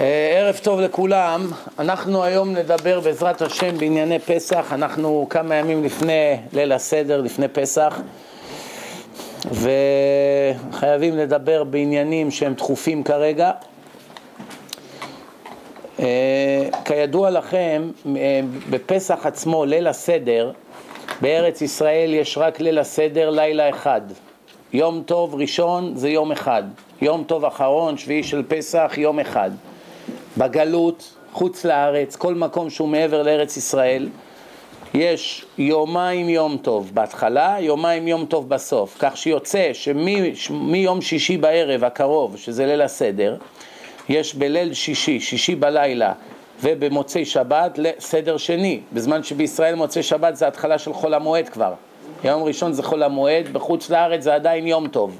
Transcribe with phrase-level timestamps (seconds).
[0.00, 6.36] אה, ערב טוב לכולם, אנחנו היום נדבר בעזרת השם בענייני פסח, אנחנו כמה ימים לפני
[6.52, 8.00] ליל הסדר, לפני פסח
[9.50, 13.50] וחייבים לדבר בעניינים שהם דחופים כרגע.
[16.00, 18.40] אה, כידוע לכם, אה,
[18.70, 20.52] בפסח עצמו, ליל הסדר,
[21.20, 24.00] בארץ ישראל יש רק ליל הסדר לילה אחד.
[24.72, 26.62] יום טוב ראשון זה יום אחד,
[27.02, 29.50] יום טוב אחרון, שביעי של פסח, יום אחד.
[30.38, 34.08] בגלות, חוץ לארץ, כל מקום שהוא מעבר לארץ ישראל,
[34.94, 39.70] יש יומיים יום טוב בהתחלה, יומיים יום טוב בסוף, כך שיוצא
[40.34, 43.36] שמיום שישי בערב הקרוב, שזה ליל הסדר,
[44.08, 46.12] יש בליל שישי, שישי בלילה
[46.60, 51.72] ובמוצאי שבת סדר שני, בזמן שבישראל מוצאי שבת זה התחלה של חול המועד כבר.
[52.24, 55.18] יום ראשון זה חול המועד, בחוץ לארץ זה עדיין יום טוב.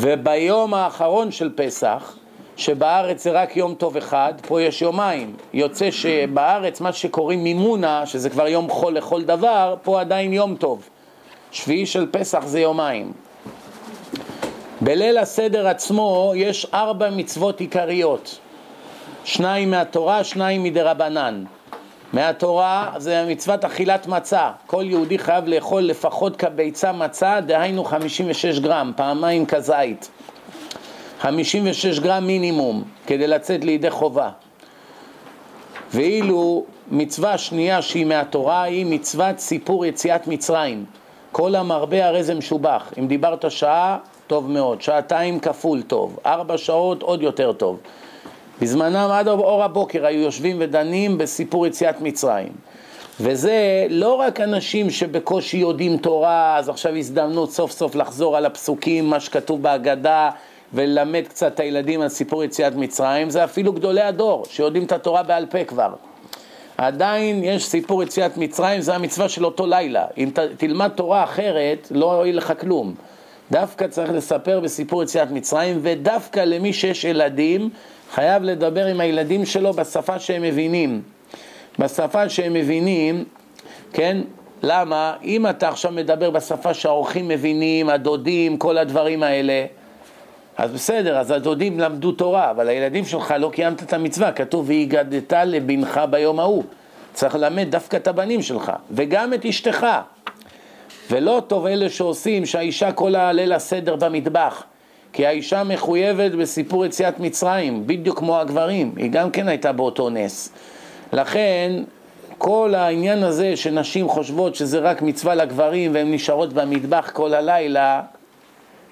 [0.00, 2.16] וביום האחרון של פסח,
[2.56, 5.36] שבארץ זה רק יום טוב אחד, פה יש יומיים.
[5.52, 10.88] יוצא שבארץ מה שקוראים מימונה, שזה כבר יום חול לכל דבר, פה עדיין יום טוב.
[11.50, 13.12] שביעי של פסח זה יומיים.
[14.80, 18.38] בליל הסדר עצמו יש ארבע מצוות עיקריות.
[19.24, 21.44] שניים מהתורה, שניים מדרבנן.
[22.12, 24.50] מהתורה זה מצוות אכילת מצה.
[24.66, 30.10] כל יהודי חייב לאכול לפחות כביצה מצה, דהיינו 56 גרם, פעמיים כזית.
[31.24, 34.30] 56 גרם מינימום כדי לצאת לידי חובה.
[35.94, 40.84] ואילו מצווה שנייה שהיא מהתורה היא מצוות סיפור יציאת מצרים.
[41.32, 42.92] כל המרבה הרי זה משובח.
[42.98, 44.82] אם דיברת שעה, טוב מאוד.
[44.82, 46.18] שעתיים כפול טוב.
[46.26, 47.78] ארבע שעות עוד יותר טוב.
[48.60, 52.52] בזמנם עד אור הבוקר היו יושבים ודנים בסיפור יציאת מצרים.
[53.20, 59.10] וזה לא רק אנשים שבקושי יודעים תורה, אז עכשיו הזדמנות סוף סוף לחזור על הפסוקים,
[59.10, 60.30] מה שכתוב בהגדה,
[60.72, 65.22] וללמד קצת את הילדים על סיפור יציאת מצרים, זה אפילו גדולי הדור, שיודעים את התורה
[65.22, 65.94] בעל פה כבר.
[66.78, 70.04] עדיין יש סיפור יציאת מצרים, זה המצווה של אותו לילה.
[70.18, 72.94] אם ת, תלמד תורה אחרת, לא יועיל לך כלום.
[73.50, 77.70] דווקא צריך לספר בסיפור יציאת מצרים, ודווקא למי שיש ילדים,
[78.14, 81.02] חייב לדבר עם הילדים שלו בשפה שהם מבינים.
[81.78, 83.24] בשפה שהם מבינים,
[83.92, 84.20] כן?
[84.62, 85.14] למה?
[85.24, 89.66] אם אתה עכשיו מדבר בשפה שהאורחים מבינים, הדודים, כל הדברים האלה,
[90.56, 95.32] אז בסדר, אז הדודים למדו תורה, אבל הילדים שלך לא קיימת את המצווה, כתוב והיגדת
[95.32, 96.64] לבנך ביום ההוא.
[97.12, 99.86] צריך ללמד דווקא את הבנים שלך, וגם את אשתך.
[101.10, 104.64] ולא טוב אלה שעושים שהאישה כל הליל הסדר במטבח,
[105.12, 110.52] כי האישה מחויבת בסיפור יציאת מצרים, בדיוק כמו הגברים, היא גם כן הייתה באותו נס.
[111.12, 111.72] לכן,
[112.38, 118.02] כל העניין הזה שנשים חושבות שזה רק מצווה לגברים והן נשארות במטבח כל הלילה,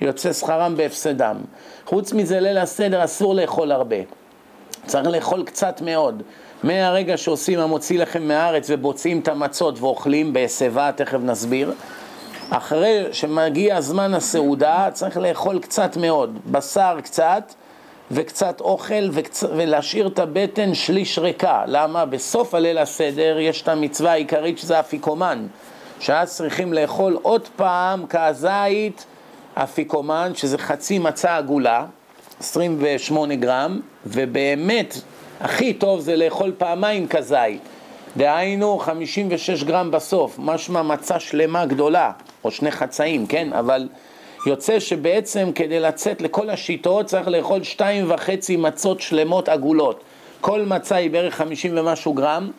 [0.03, 1.37] יוצא שכרם בהפסדם.
[1.87, 3.97] חוץ מזה, ליל הסדר אסור לאכול הרבה.
[4.87, 6.23] צריך לאכול קצת מאוד.
[6.63, 11.73] מהרגע שעושים המוציא לחם מהארץ ובוצעים את המצות ואוכלים בשיבה, תכף נסביר.
[12.51, 16.39] אחרי שמגיע זמן הסעודה, צריך לאכול קצת מאוד.
[16.47, 17.55] בשר קצת,
[18.11, 19.45] וקצת אוכל, וקצ...
[19.45, 21.63] ולהשאיר את הבטן שליש ריקה.
[21.67, 22.05] למה?
[22.05, 25.47] בסוף הליל הסדר יש את המצווה העיקרית שזה אפיקומן.
[26.01, 29.07] שאז צריכים לאכול עוד פעם כזית
[29.55, 31.85] אפיקומן, שזה חצי מצה עגולה,
[32.41, 34.95] 28 גרם, ובאמת
[35.41, 37.61] הכי טוב זה לאכול פעמיים כזית.
[38.17, 42.13] דהיינו 56 גרם בסוף, משמע מצה שלמה גדולה,
[42.45, 43.53] או שני חצאים, כן?
[43.53, 43.89] אבל
[44.47, 50.03] יוצא שבעצם כדי לצאת לכל השיטות צריך לאכול שתיים וחצי מצות שלמות עגולות.
[50.41, 52.51] כל מצה היא בערך 50 ומשהו גרם,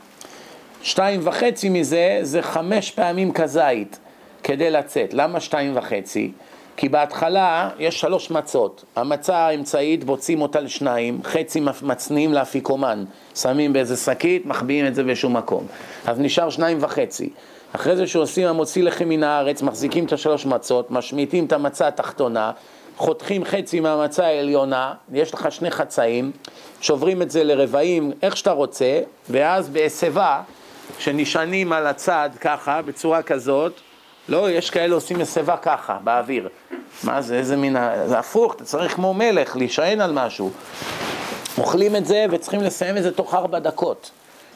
[0.84, 4.00] שתיים וחצי מזה זה חמש פעמים כזית
[4.44, 5.14] כדי לצאת.
[5.14, 6.32] למה שתיים וחצי?
[6.78, 13.04] כי בהתחלה יש שלוש מצות, המצה האמצעית בוצעים אותה לשניים, חצי מצניעים לאפיקומן,
[13.36, 15.68] שמים באיזה שקית, מחביאים את זה באיזשהו מקום,
[16.06, 17.30] אז נשאר שניים וחצי.
[17.76, 22.52] אחרי זה שעושים המוציא לחם מן הארץ, מחזיקים את השלוש מצות, משמיטים את המצה התחתונה,
[22.98, 26.32] חותכים חצי מהמצה העליונה, יש לך שני חצאים,
[26.82, 29.00] שוברים את זה לרבעים, איך שאתה רוצה,
[29.30, 30.42] ואז בהסבה,
[31.00, 33.74] שנשענים על הצד ככה, בצורה כזאת,
[34.30, 36.50] לא, יש כאלה עושים מסבה ככה, באוויר.
[37.04, 40.52] מה זה, איזה מין, זה הפוך, אתה צריך כמו מלך, להישען על משהו.
[41.58, 44.12] אוכלים את זה וצריכים לסיים את זה תוך ארבע דקות.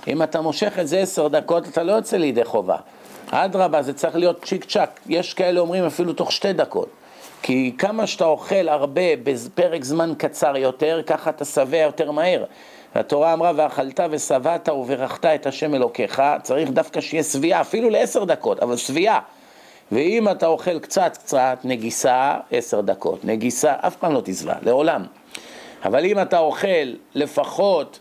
[0.07, 2.77] אם אתה מושך את זה עשר דקות, אתה לא יוצא לידי חובה.
[3.31, 4.99] אדרבה, זה צריך להיות צ'יק צ'אק.
[5.07, 6.89] יש כאלה אומרים אפילו תוך שתי דקות.
[7.41, 12.43] כי כמה שאתה אוכל הרבה בפרק זמן קצר יותר, ככה אתה שבע יותר מהר.
[12.95, 18.59] התורה אמרה, ואכלת ושבעת וברכת את השם אלוקיך, צריך דווקא שיהיה שביעה, אפילו לעשר דקות,
[18.59, 19.19] אבל שביעה.
[19.91, 23.25] ואם אתה אוכל קצת קצת נגיסה, עשר דקות.
[23.25, 25.05] נגיסה, אף פעם לא תשבע, לעולם.
[25.85, 27.99] אבל אם אתה אוכל לפחות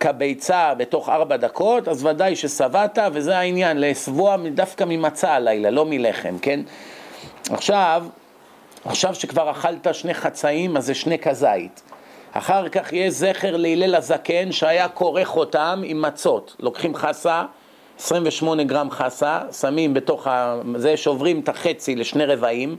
[0.00, 6.38] כביצה בתוך ארבע דקות, אז ודאי ששבעת, וזה העניין, לשבוע דווקא ממצה הלילה, לא מלחם,
[6.42, 6.60] כן?
[7.50, 8.04] עכשיו,
[8.84, 11.82] עכשיו שכבר אכלת שני חצאים, אז זה שני כזית.
[12.32, 16.56] אחר כך יהיה זכר להלל הזקן שהיה כורך אותם עם מצות.
[16.60, 17.44] לוקחים חסה,
[17.98, 20.28] 28 גרם חסה, שמים בתוך.
[20.76, 22.76] זה, שוברים את החצי לשני רבעים,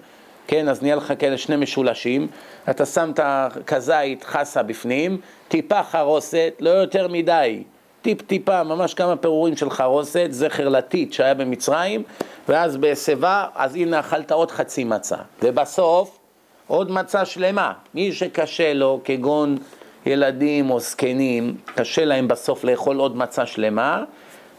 [0.48, 2.28] כן, אז נהיה לך כאלה שני משולשים,
[2.70, 5.18] אתה שם את הכזית חסה בפנים,
[5.48, 7.64] טיפה חרוסת, לא יותר מדי,
[8.02, 12.04] טיפ טיפה, ממש כמה פירורים של חרוסת, זכר לטיט שהיה במצרים,
[12.50, 15.18] ואז בשיבה, אז הנה אכלת עוד חצי מצה.
[15.42, 16.18] ובסוף,
[16.68, 17.74] עוד מצה שלמה.
[17.94, 19.58] מי שקשה לו, כגון
[20.06, 24.04] ילדים או זקנים, קשה להם בסוף לאכול עוד מצה שלמה,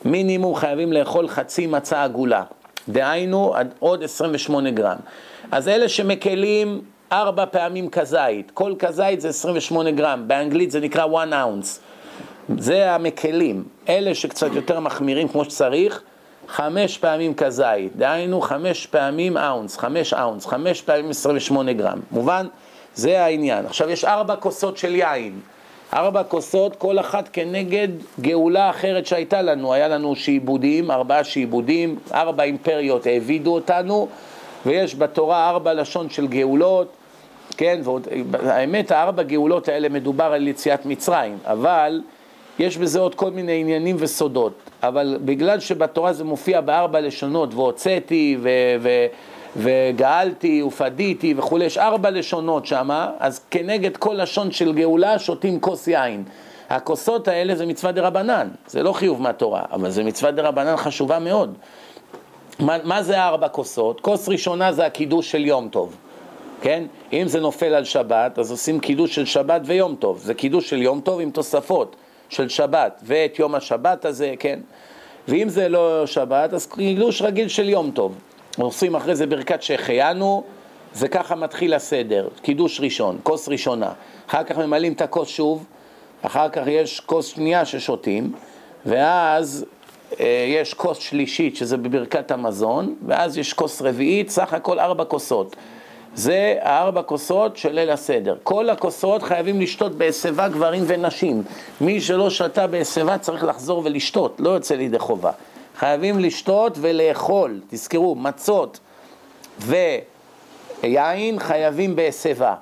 [0.04, 2.42] מינימום חייבים לאכול חצי מצה עגולה.
[2.88, 4.96] דהיינו, עוד 28 גרם.
[5.52, 6.80] אז אלה שמקלים
[7.12, 11.80] ארבע פעמים כזית, כל כזית זה 28 גרם, באנגלית זה נקרא 1 אונס.
[12.58, 13.64] זה המקלים.
[13.88, 16.02] אלה שקצת יותר מחמירים כמו שצריך,
[16.48, 22.00] חמש פעמים כזית, דהיינו חמש פעמים אונס, חמש אונס, חמש פעמים 28 גרם.
[22.10, 22.46] מובן?
[22.94, 23.66] זה העניין.
[23.66, 25.40] עכשיו יש ארבע כוסות של יין.
[25.94, 27.88] ארבע כוסות, כל אחת כנגד
[28.20, 29.72] גאולה אחרת שהייתה לנו.
[29.72, 34.08] היה לנו שעבודים, ארבעה שעבודים, ארבע אימפריות העבידו אותנו,
[34.66, 36.88] ויש בתורה ארבע לשון של גאולות,
[37.56, 37.80] כן,
[38.30, 42.00] והאמת, הארבע גאולות האלה מדובר על יציאת מצרים, אבל
[42.58, 44.52] יש בזה עוד כל מיני עניינים וסודות.
[44.82, 48.48] אבל בגלל שבתורה זה מופיע בארבע לשונות, והוצאתי, ו...
[48.80, 49.06] ו
[49.56, 55.88] וגאלתי ופדיתי וכולי, יש ארבע לשונות שמה, אז כנגד כל לשון של גאולה שותים כוס
[55.88, 56.24] יין.
[56.70, 60.76] הכוסות האלה זה מצווה דה רבנן, זה לא חיוב מהתורה, אבל זה מצווה דה רבנן
[60.76, 61.54] חשובה מאוד.
[62.60, 64.00] מה, מה זה ארבע כוסות?
[64.00, 65.96] כוס ראשונה זה הקידוש של יום טוב,
[66.60, 66.84] כן?
[67.12, 70.18] אם זה נופל על שבת, אז עושים קידוש של שבת ויום טוב.
[70.18, 71.96] זה קידוש של יום טוב עם תוספות
[72.28, 74.60] של שבת, ואת יום השבת הזה, כן?
[75.28, 78.14] ואם זה לא שבת, אז קידוש רגיל של יום טוב.
[78.64, 80.44] עושים אחרי זה ברכת שהחיינו,
[80.94, 83.92] זה ככה מתחיל הסדר, קידוש ראשון, כוס ראשונה.
[84.28, 85.64] אחר כך ממלאים את הכוס שוב,
[86.22, 88.32] אחר כך יש כוס שנייה ששותים,
[88.86, 89.64] ואז
[90.20, 95.56] אה, יש כוס שלישית שזה בברכת המזון, ואז יש כוס רביעית, סך הכל ארבע כוסות.
[96.14, 98.36] זה הארבע כוסות של ליל הסדר.
[98.42, 101.42] כל הכוסות חייבים לשתות בהסבה גברים ונשים.
[101.80, 105.30] מי שלא שתה בהסבה צריך לחזור ולשתות, לא יוצא לידי חובה.
[105.78, 108.80] חייבים לשתות ולאכול, תזכרו, מצות
[109.58, 112.54] ויין חייבים בהסבה.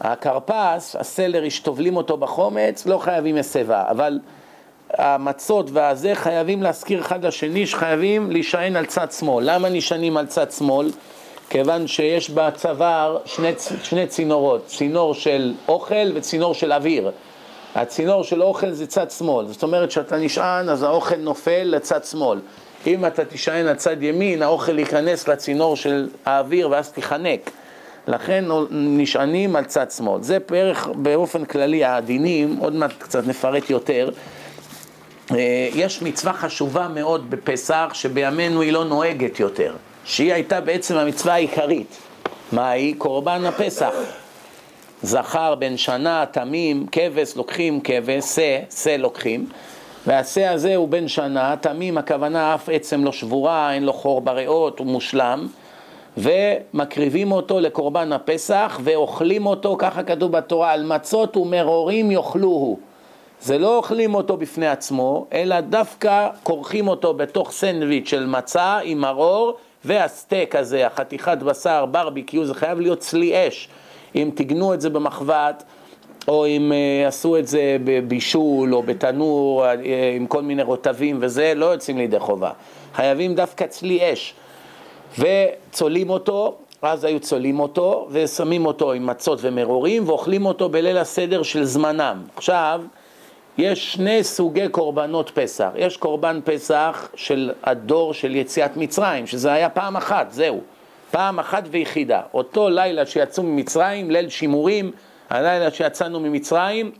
[0.00, 4.18] הכרפס, הסלרי שטובלים אותו בחומץ, לא חייבים הסבה, אבל
[4.90, 9.44] המצות והזה חייבים להזכיר אחד לשני שחייבים להישען על צד שמאל.
[9.50, 10.90] למה נשענים על צד שמאל?
[11.50, 13.52] כיוון שיש בצוואר שני,
[13.82, 17.10] שני צינורות, צינור של אוכל וצינור של אוויר.
[17.74, 22.40] הצינור של אוכל זה צד שמאל, זאת אומרת שאתה נשען אז האוכל נופל לצד שמאל.
[22.86, 27.50] אם אתה תישען לצד ימין, האוכל ייכנס לצינור של האוויר ואז תיחנק.
[28.08, 30.22] לכן נשענים על צד שמאל.
[30.22, 34.10] זה בערך באופן כללי הדינים, עוד מעט קצת נפרט יותר.
[35.30, 39.74] אה, יש מצווה חשובה מאוד בפסח שבימינו היא לא נוהגת יותר,
[40.04, 41.96] שהיא הייתה בעצם המצווה העיקרית.
[42.52, 42.94] מה היא?
[42.98, 43.92] קורבן הפסח.
[45.02, 49.46] זכר בן שנה, תמים, כבש לוקחים כבש, שא, שא לוקחים,
[50.06, 54.78] והשא הזה הוא בן שנה, תמים הכוונה אף עצם לא שבורה, אין לו חור בריאות,
[54.78, 55.46] הוא מושלם,
[56.16, 62.78] ומקריבים אותו לקורבן הפסח ואוכלים אותו, ככה כתוב בתורה, על מצות ומרורים יאכלוהו.
[63.40, 68.98] זה לא אוכלים אותו בפני עצמו, אלא דווקא כורכים אותו בתוך סנדוויץ' של מצה עם
[68.98, 73.68] מרור והסטייק הזה, החתיכת בשר, ברביקיו, זה חייב להיות צלי אש.
[74.14, 75.64] אם תיגנו את זה במחבת,
[76.28, 79.68] או אם uh, עשו את זה בבישול או בתנור uh,
[80.16, 82.50] עם כל מיני רוטבים וזה, לא יוצאים לידי חובה.
[82.94, 84.34] חייבים דווקא צלי אש.
[85.18, 91.42] וצולים אותו, אז היו צולים אותו, ושמים אותו עם מצות ומרורים, ואוכלים אותו בליל הסדר
[91.42, 92.22] של זמנם.
[92.36, 92.82] עכשיו,
[93.58, 95.68] יש שני סוגי קורבנות פסח.
[95.76, 100.60] יש קורבן פסח של הדור של יציאת מצרים, שזה היה פעם אחת, זהו.
[101.10, 102.20] פעם אחת ויחידה.
[102.34, 104.92] אותו לילה שיצאו ממצרים, ליל שימורים,
[105.30, 106.90] הלילה שיצאנו ממצרים,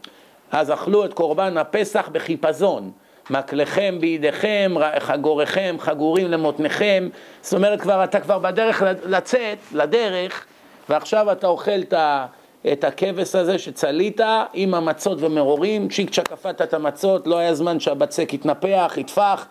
[0.51, 2.91] אז אכלו את קורבן הפסח בחיפזון.
[3.31, 7.09] מקלכם בידיכם, חגוריכם, חגורים למותניכם.
[7.43, 10.47] זאת אומרת, כבר, אתה כבר בדרך לצאת, לדרך,
[10.89, 12.27] ועכשיו אתה אוכל את, ה,
[12.73, 14.21] את הכבש הזה שצלית
[14.53, 19.47] עם המצות ומרורים, צ'יק צ'ק קפאת את המצות, לא היה זמן שהבצק יתנפח, יטפח,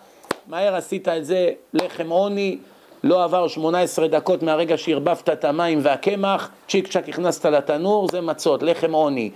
[0.46, 2.58] מהר עשית את זה לחם עוני.
[3.08, 8.62] לא עבר 18 דקות מהרגע שערבבת את המים והקמח, צ'יק צ'ק הכנסת לתנור, זה מצות,
[8.62, 9.30] לחם עוני.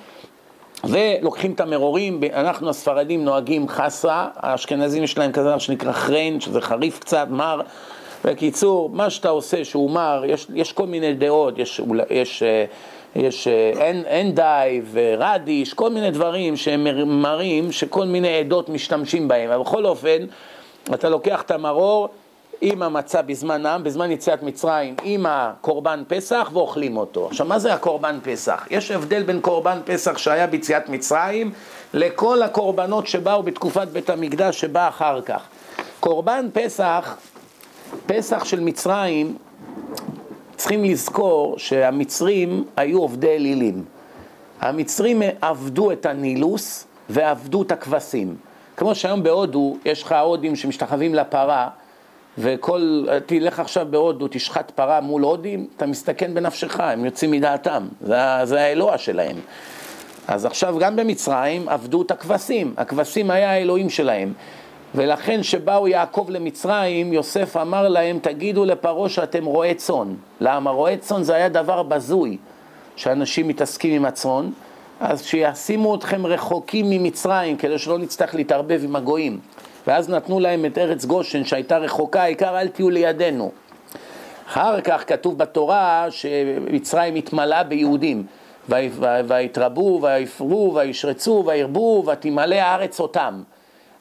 [0.84, 6.60] ולוקחים את המרורים, אנחנו הספרדים נוהגים חסה, האשכנזים יש להם כזה דבר שנקרא חרן, שזה
[6.60, 7.60] חריף קצת, מר.
[8.24, 12.64] בקיצור, מה שאתה עושה שהוא מר, יש, יש כל מיני דעות, יש, יש, אה,
[13.16, 13.48] יש
[13.78, 16.86] אין, אין די ורדיש, כל מיני דברים שהם
[17.22, 20.18] מרים, שכל מיני עדות משתמשים בהם, אבל בכל אופן,
[20.94, 22.08] אתה לוקח את המרור
[22.64, 27.26] עם המצה בזמן העם, בזמן יציאת מצרים, עם הקורבן פסח ואוכלים אותו.
[27.26, 28.66] עכשיו, מה זה הקורבן פסח?
[28.70, 31.52] יש הבדל בין קורבן פסח שהיה ביציאת מצרים
[31.94, 35.42] לכל הקורבנות שבאו בתקופת בית המקדש שבא אחר כך.
[36.00, 37.16] קורבן פסח,
[38.06, 39.36] פסח של מצרים,
[40.56, 43.84] צריכים לזכור שהמצרים היו עובדי אלילים.
[44.60, 48.36] המצרים עבדו את הנילוס ועבדו את הכבשים.
[48.76, 51.68] כמו שהיום בהודו יש לך הודים שמשתחווים לפרה
[52.38, 58.16] וכל, תלך עכשיו בהודו, תשחט פרה מול הודים, אתה מסתכן בנפשך, הם יוצאים מדעתם, זה,
[58.44, 59.36] זה האלוה שלהם.
[60.28, 64.32] אז עכשיו גם במצרים עבדו את הכבשים, הכבשים היה האלוהים שלהם.
[64.94, 70.14] ולכן שבאו יעקב למצרים, יוסף אמר להם, תגידו לפרעה שאתם רועי צאן.
[70.40, 70.70] למה?
[70.70, 72.36] רועי צאן זה היה דבר בזוי,
[72.96, 74.50] שאנשים מתעסקים עם הצאן,
[75.00, 79.38] אז שישימו אתכם רחוקים ממצרים, כדי שלא נצטרך להתערבב עם הגויים.
[79.86, 83.50] ואז נתנו להם את ארץ גושן שהייתה רחוקה, העיקר אל תהיו לידינו.
[84.48, 88.26] אחר כך כתוב בתורה שמצרים התמלאה ביהודים,
[89.28, 93.42] ויתרבו, ויפרו, וישרצו, וירבו, ותמלא הארץ אותם.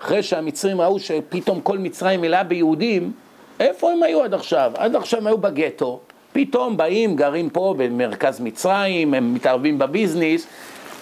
[0.01, 3.11] אחרי שהמצרים ראו שפתאום כל מצרים מלאה ביהודים,
[3.59, 4.71] איפה הם היו עד עכשיו?
[4.75, 5.99] עד עכשיו הם היו בגטו,
[6.33, 10.47] פתאום באים, גרים פה במרכז מצרים, הם מתערבים בביזנס,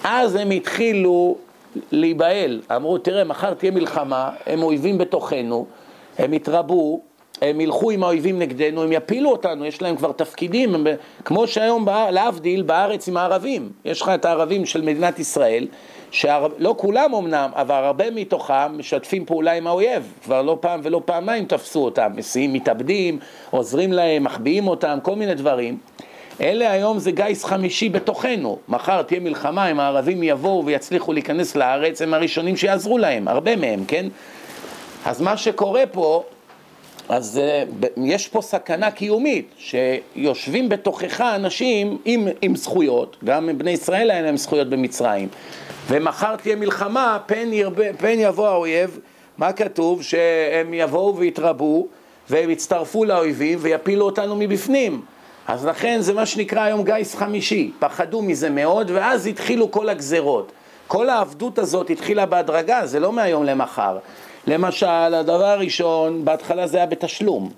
[0.04, 1.36] אז הם התחילו
[1.92, 5.66] להיבהל, אמרו תראה מחר תהיה מלחמה, הם אויבים בתוכנו,
[6.18, 7.00] הם יתרבו,
[7.42, 10.86] הם ילכו עם האויבים נגדנו, הם יפילו אותנו, יש להם כבר תפקידים, הם,
[11.24, 15.66] כמו שהיום להבדיל בארץ עם הערבים, יש לך את הערבים של מדינת ישראל,
[16.10, 21.44] שלא כולם אמנם, אבל הרבה מתוכם משתפים פעולה עם האויב, כבר לא פעם ולא פעמיים
[21.44, 23.18] תפסו אותם, מסיעים מתאבדים,
[23.50, 25.78] עוזרים להם, מחביאים אותם, כל מיני דברים.
[26.40, 28.58] אלה היום זה גיס חמישי בתוכנו.
[28.68, 33.84] מחר תהיה מלחמה, אם הערבים יבואו ויצליחו להיכנס לארץ, הם הראשונים שיעזרו להם, הרבה מהם,
[33.84, 34.06] כן?
[35.04, 36.24] אז מה שקורה פה,
[37.08, 44.10] אז uh, יש פה סכנה קיומית, שיושבים בתוכך אנשים עם, עם זכויות, גם בני ישראל
[44.10, 45.28] היה להם זכויות במצרים,
[45.88, 48.98] ומחר תהיה מלחמה, פן, ירבה, פן יבוא האויב,
[49.38, 50.02] מה כתוב?
[50.02, 51.86] שהם יבואו ויתרבו,
[52.30, 55.00] והם יצטרפו לאויבים ויפילו אותנו מבפנים.
[55.50, 60.52] אז לכן זה מה שנקרא היום גיס חמישי, פחדו מזה מאוד, ואז התחילו כל הגזרות.
[60.86, 63.98] כל העבדות הזאת התחילה בהדרגה, זה לא מהיום למחר.
[64.46, 67.50] למשל, הדבר הראשון, בהתחלה זה היה בתשלום.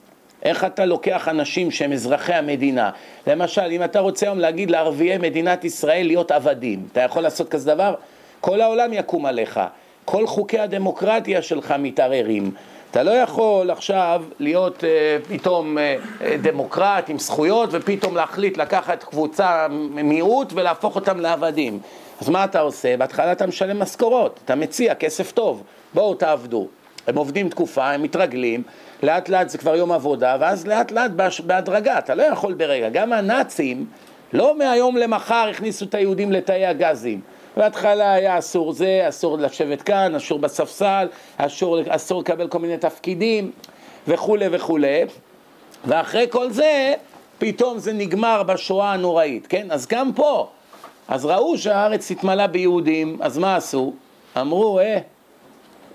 [0.42, 2.90] איך אתה לוקח אנשים שהם אזרחי המדינה?
[3.26, 7.74] למשל, אם אתה רוצה היום להגיד לערביי מדינת ישראל להיות עבדים, אתה יכול לעשות כזה
[7.74, 7.94] דבר?
[8.40, 9.60] כל העולם יקום עליך.
[10.04, 12.50] כל חוקי הדמוקרטיה שלך מתערערים.
[12.92, 19.66] אתה לא יכול עכשיו להיות uh, פתאום uh, דמוקרט עם זכויות ופתאום להחליט לקחת קבוצה
[19.90, 21.78] מיעוט ולהפוך אותם לעבדים.
[22.20, 22.96] אז מה אתה עושה?
[22.96, 25.62] בהתחלה אתה משלם משכורות, אתה מציע כסף טוב,
[25.94, 26.68] בואו תעבדו.
[27.06, 28.62] הם עובדים תקופה, הם מתרגלים,
[29.02, 31.10] לאט לאט זה כבר יום עבודה, ואז לאט לאט
[31.46, 32.88] בהדרגה, אתה לא יכול ברגע.
[32.88, 33.86] גם הנאצים,
[34.32, 37.20] לא מהיום למחר הכניסו את היהודים לתאי הגזים.
[37.56, 41.06] בהתחלה היה אסור זה, אסור לשבת כאן, אסור בספסל,
[41.36, 43.50] אסור, אסור לקבל כל מיני תפקידים
[44.08, 45.02] וכולי וכולי,
[45.84, 46.94] ואחרי כל זה,
[47.38, 49.66] פתאום זה נגמר בשואה הנוראית, כן?
[49.70, 50.48] אז גם פה,
[51.08, 53.92] אז ראו שהארץ התמלאה ביהודים, אז מה עשו?
[54.40, 54.98] אמרו, אה,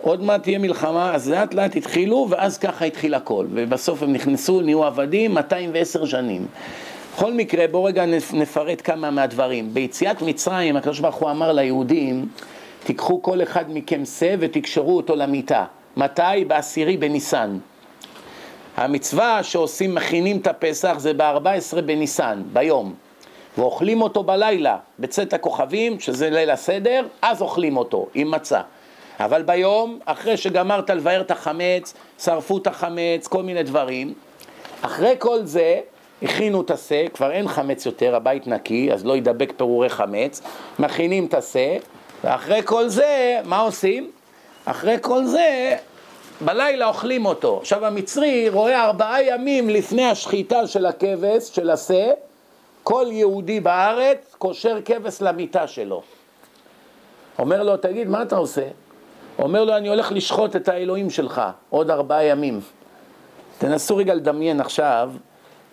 [0.01, 4.61] עוד מעט תהיה מלחמה, אז לאט לאט התחילו, ואז ככה התחיל הכל, ובסוף הם נכנסו,
[4.61, 6.47] נהיו עבדים 210 שנים.
[7.17, 9.73] בכל מקרה, בואו רגע נפרט כמה מהדברים.
[9.73, 12.27] ביציאת מצרים, הקדוש ברוך הוא אמר ליהודים,
[12.83, 15.65] תיקחו כל אחד מכם שא ותקשרו אותו למיטה.
[15.97, 16.45] מתי?
[16.47, 17.57] בעשירי בניסן.
[18.77, 22.93] המצווה שעושים, מכינים את הפסח זה ב-14 בניסן, ביום.
[23.57, 28.61] ואוכלים אותו בלילה, בצאת הכוכבים, שזה ליל הסדר, אז אוכלים אותו, עם מצה.
[29.19, 34.13] אבל ביום, אחרי שגמרת לבאר את החמץ, שרפו את החמץ, כל מיני דברים,
[34.81, 35.79] אחרי כל זה,
[36.23, 40.41] הכינו את השה, כבר אין חמץ יותר, הבית נקי, אז לא ידבק פירורי חמץ,
[40.79, 41.77] מכינים את השה,
[42.23, 44.11] ואחרי כל זה, מה עושים?
[44.65, 45.75] אחרי כל זה,
[46.41, 47.57] בלילה אוכלים אותו.
[47.61, 52.11] עכשיו המצרי רואה ארבעה ימים לפני השחיטה של הכבש, של השה,
[52.83, 56.01] כל יהודי בארץ קושר כבש למיטה שלו.
[57.39, 58.67] אומר לו, תגיד, מה אתה עושה?
[59.39, 62.59] אומר לו, אני הולך לשחוט את האלוהים שלך עוד ארבעה ימים.
[63.57, 65.11] תנסו רגע לדמיין עכשיו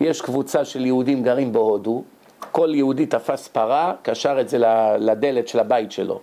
[0.05, 2.03] יש קבוצה של יהודים גרים בהודו,
[2.53, 4.59] כל יהודי תפס פרה, קשר את זה
[4.99, 6.21] לדלת של הבית שלו.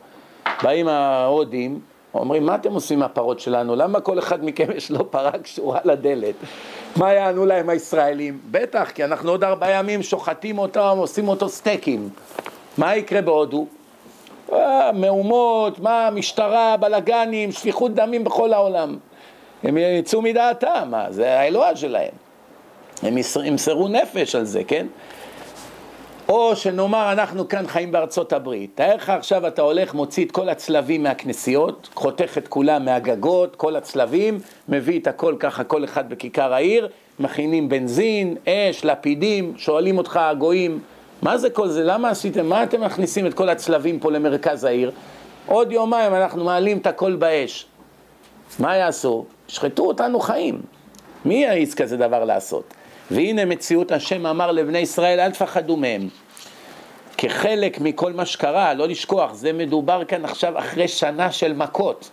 [0.63, 1.79] באים ההודים,
[2.13, 3.75] אומרים, מה אתם עושים עם הפרות שלנו?
[3.75, 6.35] למה כל אחד מכם יש לו פרה קשורה לדלת?
[6.95, 8.39] מה יענו להם הישראלים?
[8.51, 12.09] בטח, כי אנחנו עוד ארבעה ימים שוחטים אותם, עושים אותו סטייקים.
[12.77, 13.65] מה יקרה בהודו?
[14.53, 18.97] אה, מהומות, מה, משטרה, בלאגנים, שפיכות דמים בכל העולם.
[19.63, 22.20] הם יצאו מדעתם, מה, זה האלוה שלהם.
[23.03, 24.87] הם ימסרו נפש על זה, כן?
[26.29, 30.49] או שנאמר אנחנו כאן חיים בארצות הברית, תאר לך עכשיו אתה הולך, מוציא את כל
[30.49, 34.39] הצלבים מהכנסיות, חותך את כולם מהגגות, כל הצלבים,
[34.69, 36.87] מביא את הכל ככה כל אחד בכיכר העיר,
[37.19, 40.79] מכינים בנזין, אש, לפידים, שואלים אותך הגויים,
[41.21, 44.91] מה זה כל זה, למה עשיתם, מה אתם מכניסים את כל הצלבים פה למרכז העיר?
[45.45, 47.65] עוד יומיים אנחנו מעלים את הכל באש.
[48.59, 49.25] מה יעשו?
[49.49, 50.61] ישחטו אותנו חיים.
[51.25, 52.73] מי יעיז כזה דבר לעשות?
[53.11, 56.07] והנה מציאות השם אמר לבני ישראל, אל תפחדו מהם.
[57.17, 62.09] כחלק מכל מה שקרה, לא לשכוח, זה מדובר כאן עכשיו אחרי שנה של מכות.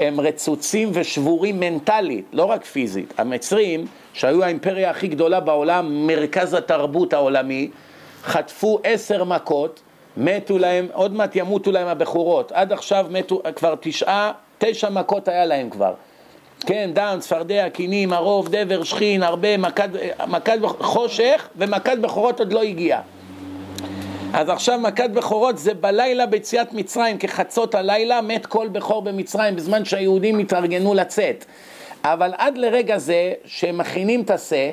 [0.00, 3.14] הם רצוצים ושבורים מנטלית, לא רק פיזית.
[3.18, 7.70] המצרים, שהיו האימפריה הכי גדולה בעולם, מרכז התרבות העולמי,
[8.22, 9.80] חטפו עשר מכות,
[10.16, 12.52] מתו להם, עוד מעט ימותו להם הבכורות.
[12.52, 15.94] עד עכשיו מתו כבר תשעה, תשע מכות היה להם כבר.
[16.68, 19.88] כן, דם, צפרדע, קינים, ערוב, דבר, שכין, הרבה, מכת,
[20.26, 23.00] מכת חושך ומכת בכורות עוד לא הגיעה.
[24.32, 29.84] אז עכשיו מכת בכורות זה בלילה ביציאת מצרים, כחצות הלילה מת כל בכור במצרים בזמן
[29.84, 31.44] שהיהודים התארגנו לצאת.
[32.04, 34.70] אבל עד לרגע זה שהם מכינים את השה,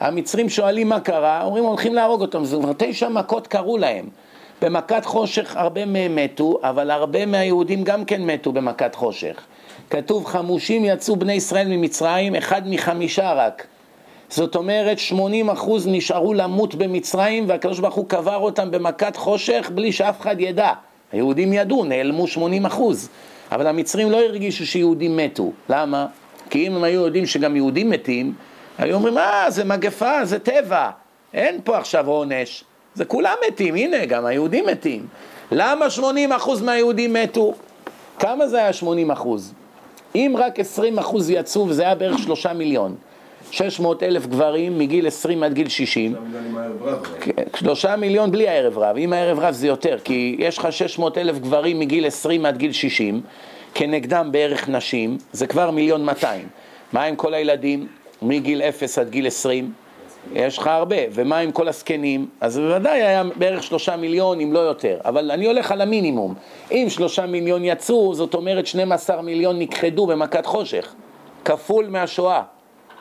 [0.00, 4.08] המצרים שואלים מה קרה, אומרים הולכים להרוג אותם, זה כבר תשע מכות קרו להם.
[4.62, 9.46] במכת חושך הרבה מהם מתו, אבל הרבה מהיהודים גם כן מתו במכת חושך.
[9.90, 13.66] כתוב חמושים יצאו בני ישראל ממצרים, אחד מחמישה רק.
[14.28, 19.92] זאת אומרת 80 אחוז נשארו למות במצרים והקדוש ברוך הוא קבר אותם במכת חושך בלי
[19.92, 20.72] שאף אחד ידע.
[21.12, 23.08] היהודים ידעו, נעלמו 80 אחוז.
[23.52, 25.52] אבל המצרים לא הרגישו שיהודים מתו.
[25.68, 26.06] למה?
[26.50, 28.34] כי אם הם היו יודעים שגם יהודים מתים,
[28.78, 30.90] היו אומרים, אה, זה מגפה, זה טבע,
[31.34, 32.64] אין פה עכשיו עונש.
[32.94, 35.06] זה כולם מתים, הנה, גם היהודים מתים.
[35.52, 37.54] למה 80 אחוז מהיהודים מתו?
[38.18, 39.54] כמה זה היה 80 אחוז?
[40.14, 42.94] אם רק 20 אחוז יצאו, וזה היה בערך שלושה מיליון.
[43.50, 46.14] 600 אלף גברים מגיל 20 עד גיל 60.
[47.20, 48.96] כן, שלושה מיליון בלי הערב רב.
[48.96, 52.72] אם הערב רב זה יותר, כי יש לך 600 אלף גברים מגיל 20 עד גיל
[52.72, 53.20] 60,
[53.74, 56.48] כנגדם בערך נשים, זה כבר מיליון 200.
[56.92, 57.86] מה עם כל הילדים
[58.22, 59.72] מגיל 0 עד גיל 20?
[60.32, 62.28] יש לך הרבה, ומה עם כל הזקנים?
[62.40, 64.98] אז בוודאי היה בערך שלושה מיליון, אם לא יותר.
[65.04, 66.34] אבל אני הולך על המינימום.
[66.70, 70.94] אם שלושה מיליון יצאו, זאת אומרת 12 מיליון נכחדו במכת חושך.
[71.44, 72.42] כפול מהשואה.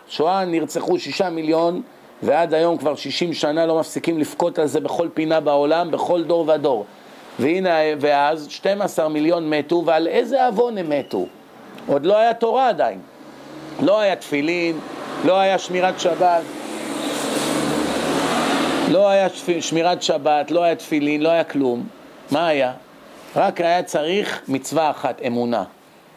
[0.08, 1.82] שואה נרצחו שישה מיליון,
[2.23, 6.49] ועד היום כבר שישים שנה לא מפסיקים לבכות על זה בכל פינה בעולם, בכל דור
[6.49, 6.86] ודור.
[7.39, 11.25] והנה, ואז 12 מיליון מתו, ועל איזה עוון הם מתו?
[11.88, 12.99] עוד לא היה תורה עדיין.
[13.82, 14.79] לא היה תפילין,
[15.25, 16.68] לא היה שמירת שבת.
[18.89, 19.28] לא היה
[19.60, 21.88] שמירת שבת, לא היה תפילין, לא היה כלום.
[22.32, 22.73] מה היה?
[23.36, 25.63] רק היה צריך מצווה אחת, אמונה.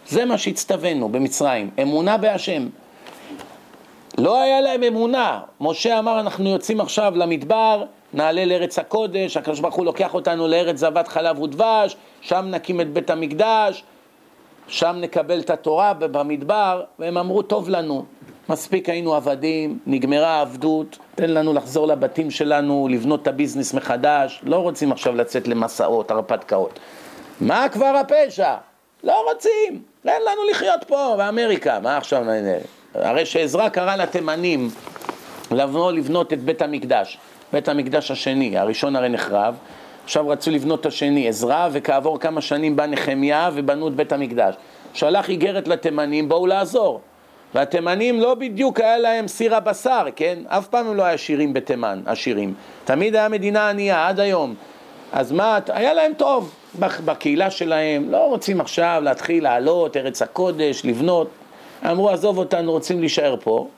[0.08, 2.68] זה מה שהצטווינו במצרים, אמונה בהשם.
[4.18, 5.40] לא היה להם אמונה.
[5.60, 10.76] משה אמר, אנחנו יוצאים עכשיו למדבר, נעלה לארץ הקודש, הקדוש ברוך הוא לוקח אותנו לארץ
[10.76, 13.84] זבת חלב ודבש, שם נקים את בית המקדש,
[14.68, 18.04] שם נקבל את התורה במדבר, והם אמרו, טוב לנו,
[18.48, 24.56] מספיק היינו עבדים, נגמרה העבדות, תן לנו לחזור לבתים שלנו, לבנות את הביזנס מחדש, לא
[24.56, 26.78] רוצים עכשיו לצאת למסעות, הרפתקאות.
[27.40, 28.54] מה כבר הפשע?
[29.04, 32.24] לא רוצים, תן לנו לחיות פה באמריקה, מה עכשיו...
[32.94, 34.68] הרי שעזרא קרא לתימנים
[35.50, 37.18] לבוא לבנות את בית המקדש,
[37.52, 39.54] בית המקדש השני, הראשון הרי נחרב,
[40.04, 44.54] עכשיו רצו לבנות את השני, עזרא, וכעבור כמה שנים בא נחמיה ובנו את בית המקדש.
[44.94, 47.00] שלח איגרת לתימנים, בואו לעזור.
[47.54, 50.38] והתימנים לא בדיוק היה להם סיר הבשר, כן?
[50.46, 52.54] אף פעם הם לא היו עשירים בתימן, עשירים.
[52.84, 54.54] תמיד היה מדינה ענייה, עד היום.
[55.12, 61.28] אז מה, היה להם טוב בקהילה שלהם, לא רוצים עכשיו להתחיל לעלות, ארץ הקודש, לבנות.
[61.90, 63.68] אמרו, עזוב אותנו, רוצים להישאר פה.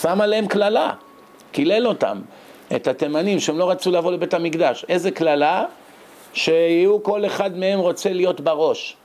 [0.00, 0.92] שם עליהם קללה,
[1.52, 2.20] קילל אותם,
[2.76, 4.84] את התימנים שהם לא רצו לבוא לבית המקדש.
[4.88, 5.64] איזה קללה?
[6.32, 8.96] שיהיו, כל אחד מהם רוצה להיות בראש.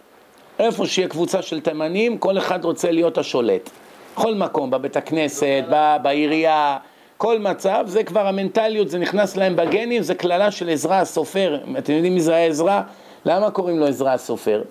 [0.59, 3.69] איפה שיהיה קבוצה של תימנים, כל אחד רוצה להיות השולט.
[4.15, 5.63] בכל מקום, בבית הכנסת,
[6.01, 6.77] בעירייה,
[7.17, 11.57] כל מצב, זה כבר המנטליות, זה נכנס להם בגנים, זה קללה של עזרא הסופר.
[11.77, 12.81] אתם יודעים מי זה היה עזרא?
[13.25, 14.61] למה קוראים לו עזרא הסופר?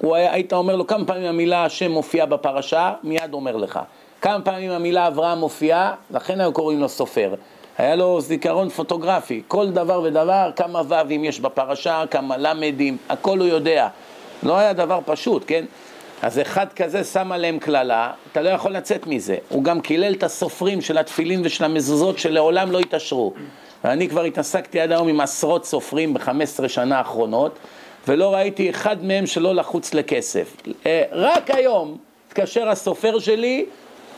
[0.00, 3.80] הוא היה, היית אומר לו כמה פעמים המילה השם מופיעה בפרשה, מיד אומר לך.
[4.20, 7.34] כמה פעמים המילה אברהם מופיעה, לכן היו קוראים לו סופר.
[7.78, 13.46] היה לו זיכרון פוטוגרפי, כל דבר ודבר, כמה ו"ים יש בפרשה, כמה למ"דים, הכל הוא
[13.46, 13.88] יודע.
[14.42, 15.64] לא היה דבר פשוט, כן?
[16.22, 19.36] אז אחד כזה שם עליהם קללה, אתה לא יכול לצאת מזה.
[19.48, 23.32] הוא גם קילל את הסופרים של התפילין ושל המזוזות שלעולם לא יתעשרו.
[23.84, 27.58] ואני כבר התעסקתי עד היום עם עשרות סופרים ב-15 שנה האחרונות,
[28.08, 30.56] ולא ראיתי אחד מהם שלא לחוץ לכסף.
[30.86, 31.96] אה, רק היום
[32.28, 33.66] התקשר הסופר שלי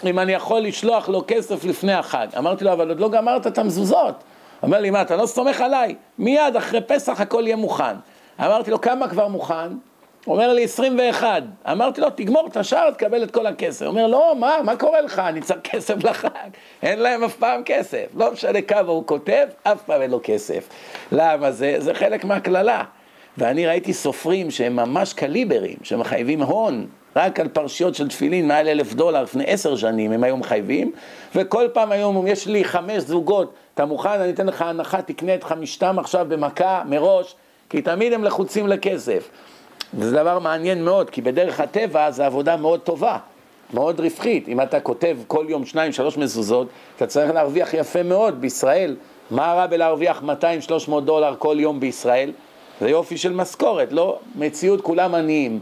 [0.05, 2.27] אם אני יכול לשלוח לו כסף לפני החג.
[2.39, 4.15] אמרתי לו, אבל עוד לא גמרת את המזוזות.
[4.63, 5.95] אומר לי, מה, אתה לא סומך עליי?
[6.19, 7.97] מיד אחרי פסח הכל יהיה מוכן.
[8.41, 9.69] אמרתי לו, כמה כבר מוכן?
[10.27, 11.43] אומר לי 21.
[11.71, 13.87] אמרתי לו, תגמור את השאר, תקבל את כל הכסף.
[13.87, 15.19] אומר, לא, מה, מה קורה לך?
[15.19, 16.51] אני צריך כסף לחג.
[16.83, 18.05] אין להם אף פעם כסף.
[18.15, 20.69] לא משנה כמה הוא כותב, אף פעם אין לו כסף.
[21.13, 21.77] למה זה?
[21.79, 22.85] זה חלק מהקללה.
[23.39, 26.87] ואני ראיתי סופרים שהם ממש קליברים, שמחייבים הון.
[27.17, 30.93] רק על פרשיות של תפילין מעל אלף דולר לפני עשר שנים הם היו מחייבים,
[31.35, 35.45] וכל פעם היום יש לי חמש זוגות, אתה מוכן, אני אתן לך הנחה, תקנה את
[35.45, 37.35] חמישתם עכשיו במכה מראש,
[37.71, 39.31] כי תמיד הם לחוצים לכסף.
[39.95, 43.19] וזה דבר מעניין מאוד, כי בדרך הטבע זו עבודה מאוד טובה,
[43.75, 44.49] מאוד רווחית.
[44.49, 48.97] אם אתה כותב כל יום שניים, שלוש מזוזות, אתה צריך להרוויח יפה מאוד בישראל.
[49.31, 50.23] מה רע בלהרוויח
[50.89, 52.33] 200-300 דולר כל יום בישראל?
[52.81, 54.19] זה יופי של משכורת, לא?
[54.37, 55.61] מציאות כולם עניים.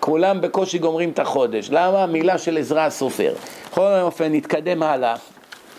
[0.00, 1.68] כולם בקושי גומרים את החודש.
[1.70, 2.06] למה?
[2.06, 3.34] מילה של עזרא הסופר.
[3.70, 5.14] בכל אופן, נתקדם הלאה.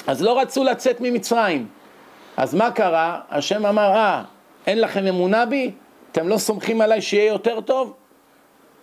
[0.08, 1.68] אז לא רצו לצאת ממצרים.
[2.38, 3.20] אז מה קרה?
[3.30, 4.24] השם אמר, אה,
[4.68, 5.72] אין לכם אמונה בי?
[6.14, 7.94] אתם לא סומכים עליי שיהיה יותר טוב?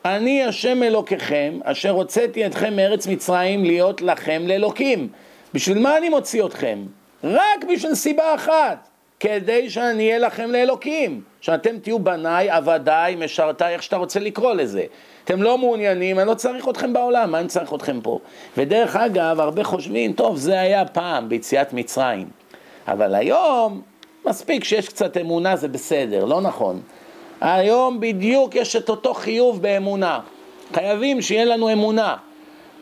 [0.04, 5.08] אני השם אלוקיכם, אשר הוצאתי אתכם מארץ מצרים להיות לכם לאלוקים.
[5.54, 6.78] בשביל מה אני מוציא אתכם?
[7.24, 8.88] רק בשביל סיבה אחת,
[9.20, 11.22] כדי שאני אהיה לכם לאלוקים.
[11.40, 14.84] שאתם תהיו בניי, עבדיי, משרתיי, איך שאתה רוצה לקרוא לזה.
[15.24, 18.18] אתם לא מעוניינים, אני לא צריך אתכם בעולם, מה אני צריך אתכם פה?
[18.56, 22.28] ודרך אגב, הרבה חושבים, טוב, זה היה פעם ביציאת מצרים.
[22.88, 23.82] אבל היום,
[24.26, 26.80] מספיק שיש קצת אמונה, זה בסדר, לא נכון.
[27.40, 30.20] היום בדיוק יש את אותו חיוב באמונה.
[30.74, 32.16] חייבים שיהיה לנו אמונה.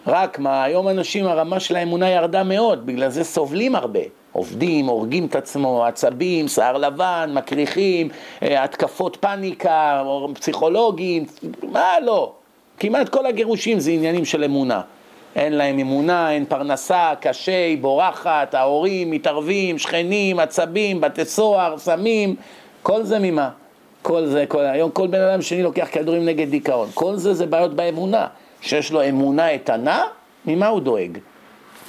[0.07, 4.01] רק מה, היום אנשים, הרמה של האמונה ירדה מאוד, בגלל זה סובלים הרבה.
[4.33, 8.09] עובדים, הורגים את עצמו, עצבים, שיער לבן, מקריחים,
[8.43, 10.03] אה, התקפות פאניקה,
[10.35, 11.25] פסיכולוגים,
[11.63, 12.33] מה לא.
[12.79, 14.81] כמעט כל הגירושים זה עניינים של אמונה.
[15.37, 22.37] אין להם אמונה, אין פרנסה, קשה, היא בורחת, ההורים מתערבים, שכנים, עצבים, בתי סוהר, סמים,
[22.83, 23.51] כל זה ממה?
[24.09, 27.47] כל זה, כל, היום כל בן אדם שני לוקח כדורים נגד דיכאון, כל זה זה
[27.47, 28.27] בעיות באמונה.
[28.61, 30.05] שיש לו אמונה איתנה,
[30.45, 31.19] ממה הוא דואג?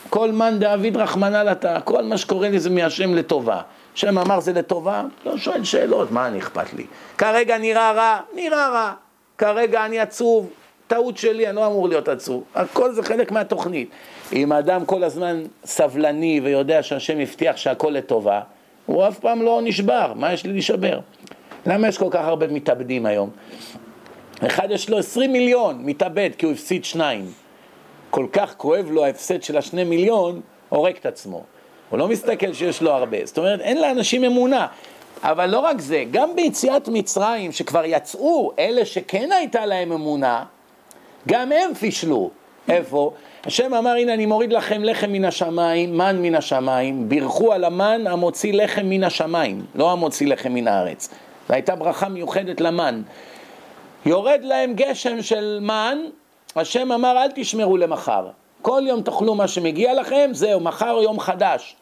[0.10, 3.62] כל מאן דאביד רחמנא לטה, כל מה שקורה לי זה מהשם לטובה.
[3.96, 5.04] השם אמר זה לטובה?
[5.26, 6.86] לא שואל שאלות, מה אני אכפת לי?
[7.18, 8.94] כרגע נראה רע, נראה רע.
[9.38, 10.50] כרגע אני עצוב,
[10.88, 12.44] טעות שלי, אני לא אמור להיות עצוב.
[12.56, 13.90] הכל זה חלק מהתוכנית.
[14.34, 18.42] אם האדם כל הזמן סבלני ויודע שהשם הבטיח שהכל לטובה,
[18.86, 21.00] הוא אף פעם לא נשבר, מה יש לי להישבר?
[21.66, 23.30] למה יש כל כך הרבה מתאבדים היום?
[24.48, 27.32] אחד יש לו עשרים מיליון, מתאבד כי הוא הפסיד שניים.
[28.10, 31.44] כל כך כואב לו ההפסד של השני מיליון, הורג את עצמו.
[31.90, 33.18] הוא לא מסתכל שיש לו הרבה.
[33.24, 34.68] זאת אומרת, אין לאנשים אמונה.
[35.24, 40.44] אבל לא רק זה, גם ביציאת מצרים, שכבר יצאו אלה שכן הייתה להם אמונה,
[41.28, 42.30] גם הם פישלו.
[42.70, 43.12] איפה?
[43.46, 48.08] השם אמר, הנה אני מוריד לכם לחם מן השמיים, מן מן השמיים, בירכו על המן
[48.08, 51.10] המוציא לחם מן השמיים, לא המוציא לחם מן הארץ.
[51.50, 53.02] זו הייתה ברכה מיוחדת למן.
[54.06, 55.98] יורד להם גשם של מן,
[56.56, 58.28] השם אמר אל תשמרו למחר.
[58.62, 61.76] כל יום תאכלו מה שמגיע לכם, זהו, מחר יום חדש.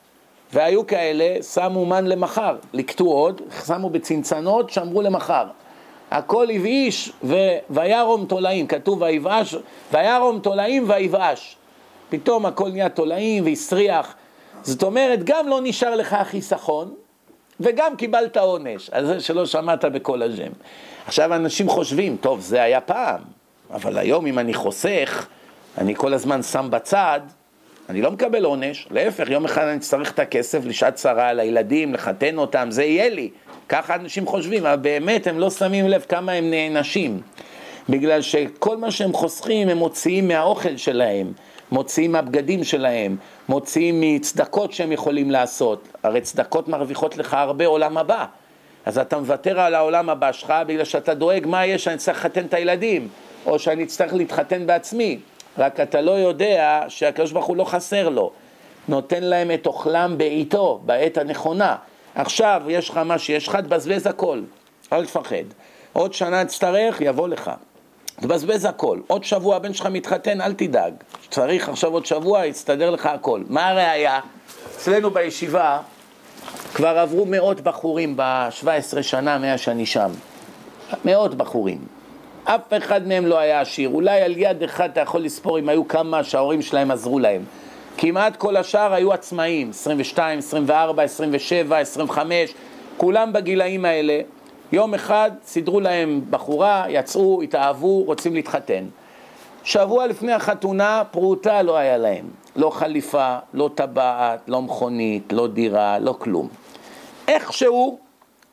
[0.53, 5.45] והיו כאלה, שמו מן למחר, לקטו עוד, שמו בצנצנות, שמרו למחר.
[6.12, 7.12] הכל הבאיש
[7.69, 9.56] וירום תולעים, כתוב ויבאש,
[9.91, 11.56] וירום תולעים ויבאש.
[12.10, 14.15] פתאום הכל נהיה תולעים והסריח.
[14.63, 16.93] זאת אומרת, גם לא נשאר לך חיסכון,
[17.60, 20.52] וגם קיבלת עונש, על זה שלא שמעת בקול השם.
[21.06, 23.22] עכשיו אנשים חושבים, טוב, זה היה פעם,
[23.74, 25.28] אבל היום אם אני חוסך,
[25.78, 27.20] אני כל הזמן שם בצד,
[27.89, 32.38] אני לא מקבל עונש, להפך, יום אחד אני אצטרך את הכסף לשעת צרה לילדים, לחתן
[32.38, 33.30] אותם, זה יהיה לי.
[33.70, 37.22] ככה אנשים חושבים, אבל באמת הם לא שמים לב כמה הם נענשים.
[37.89, 41.32] בגלל שכל מה שהם חוסכים הם מוציאים מהאוכל שלהם,
[41.71, 43.17] מוציאים מהבגדים שלהם,
[43.49, 45.88] מוציאים מצדקות שהם יכולים לעשות.
[46.03, 48.25] הרי צדקות מרוויחות לך הרבה עולם הבא.
[48.86, 52.45] אז אתה מוותר על העולם הבא שלך בגלל שאתה דואג מה יש שאני צריך לחתן
[52.45, 53.08] את הילדים,
[53.45, 55.19] או שאני אצטרך להתחתן בעצמי.
[55.58, 58.32] רק אתה לא יודע שהקדוש ברוך הוא לא חסר לו.
[58.88, 61.75] נותן להם את אוכלם בעיתו, בעת הנכונה.
[62.15, 64.41] עכשיו יש לך מה שיש לך, תבזבז הכל,
[64.93, 65.45] אל תפחד.
[65.93, 67.51] עוד שנה תצטרך, יבוא לך.
[68.21, 68.99] תבזבז הכל.
[69.08, 70.93] עוד שבוע הבן שלך מתחתן, אל תדאג.
[71.30, 73.41] צריך עכשיו עוד שבוע, יסתדר לך הכל.
[73.49, 74.19] מה הראיה?
[74.75, 75.80] אצלנו בישיבה
[76.73, 80.12] כבר עברו מאות בחורים ב-17 שנה מאז שאני שם.
[81.06, 81.77] מאות בחורים.
[82.43, 83.89] אף אחד מהם לא היה עשיר.
[83.89, 87.43] אולי על יד אחד אתה יכול לספור אם היו כמה שההורים שלהם עזרו להם.
[87.97, 92.53] כמעט כל השאר היו עצמאים, 22, 24, 27, 25,
[92.97, 94.19] כולם בגילאים האלה.
[94.71, 98.86] יום אחד סידרו להם בחורה, יצאו, התאהבו, רוצים להתחתן.
[99.63, 102.25] שבוע לפני החתונה, פרוטה לא היה להם.
[102.56, 106.47] לא חליפה, לא טבעת, לא מכונית, לא דירה, לא כלום.
[107.27, 107.99] איכשהו,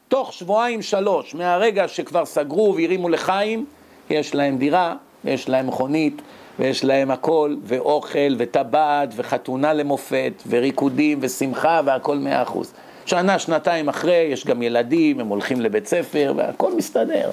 [0.09, 3.67] תוך שבועיים שלוש, מהרגע שכבר סגרו והרימו לחיים,
[4.11, 6.23] יש להם דירה, יש להם מכונית,
[6.59, 12.73] ויש להם הכל, ואוכל, וטבעת, וחתונה למופת, וריקודים, ושמחה, והכל מאה אחוז.
[13.07, 17.31] שנה, שנתיים אחרי, יש גם ילדים, הם הולכים לבית ספר, והכל מסתדר.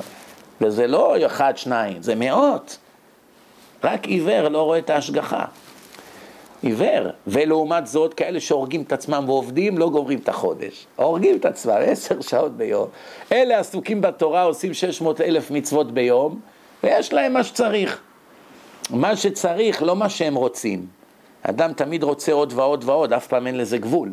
[0.61, 2.77] וזה לא אחד, שניים, זה מאות.
[3.83, 5.45] רק עיוור לא רואה את ההשגחה.
[6.61, 7.09] עיוור.
[7.27, 10.87] ולעומת זאת, כאלה שהורגים את עצמם ועובדים, לא גומרים את החודש.
[10.95, 12.87] הורגים את עצמם עשר שעות ביום.
[13.31, 16.39] אלה עסוקים בתורה, עושים 600 אלף מצוות ביום,
[16.83, 18.01] ויש להם מה שצריך.
[18.89, 20.85] מה שצריך, לא מה שהם רוצים.
[21.43, 24.11] אדם תמיד רוצה עוד ועוד ועוד, אף פעם אין לזה גבול.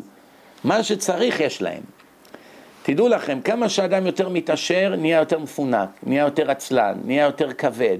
[0.63, 1.81] מה שצריך יש להם.
[2.83, 7.97] תדעו לכם, כמה שאדם יותר מתעשר, נהיה יותר מפונק, נהיה יותר עצלן, נהיה יותר כבד,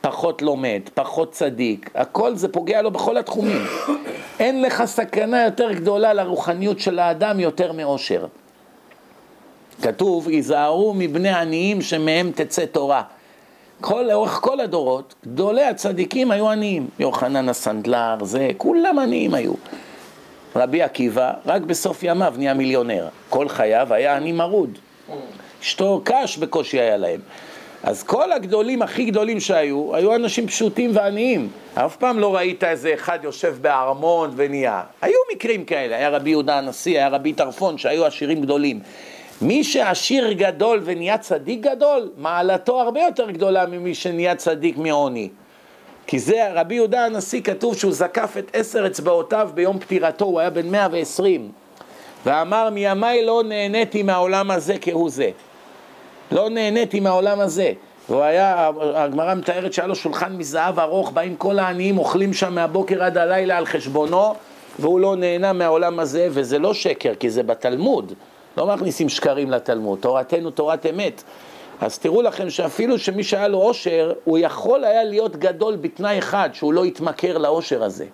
[0.00, 3.62] פחות לומד, פחות צדיק, הכל זה פוגע לו בכל התחומים.
[4.40, 8.26] אין לך סכנה יותר גדולה לרוחניות של האדם יותר מאושר.
[9.82, 13.02] כתוב, היזהרו מבני עניים שמהם תצא תורה.
[13.80, 16.88] כל, לאורך כל הדורות, גדולי הצדיקים היו עניים.
[16.98, 19.52] יוחנן הסנדלר, זה, כולם עניים היו.
[20.56, 23.08] רבי עקיבא, רק בסוף ימיו נהיה מיליונר.
[23.28, 24.78] כל חייו היה עני מרוד.
[25.62, 27.20] אשתו קש בקושי היה להם.
[27.82, 31.48] אז כל הגדולים הכי גדולים שהיו, היו אנשים פשוטים ועניים.
[31.74, 34.82] אף פעם לא ראית איזה אחד יושב בארמון ונהיה.
[35.02, 38.80] היו מקרים כאלה, היה רבי יהודה הנשיא, היה רבי טרפון, שהיו עשירים גדולים.
[39.42, 45.28] מי שעשיר גדול ונהיה צדיק גדול, מעלתו הרבה יותר גדולה ממי שנהיה צדיק מעוני.
[46.08, 50.50] כי זה, רבי יהודה הנשיא כתוב שהוא זקף את עשר אצבעותיו ביום פטירתו, הוא היה
[50.50, 51.50] בן 120,
[52.26, 55.30] ואמר מימיי לא נהניתי מהעולם הזה כהוא זה.
[56.32, 57.72] לא נהניתי מהעולם הזה.
[58.08, 63.04] והוא היה, הגמרא מתארת שהיה לו שולחן מזהב ארוך, באים כל העניים, אוכלים שם מהבוקר
[63.04, 64.34] עד הלילה על חשבונו,
[64.78, 68.12] והוא לא נהנה מהעולם הזה, וזה לא שקר, כי זה בתלמוד.
[68.56, 71.22] לא מכניסים שקרים לתלמוד, תורתנו תורת אמת.
[71.80, 76.50] אז תראו לכם שאפילו שמי שהיה לו עושר, הוא יכול היה להיות גדול בתנאי אחד,
[76.52, 78.04] שהוא לא יתמכר לעושר הזה.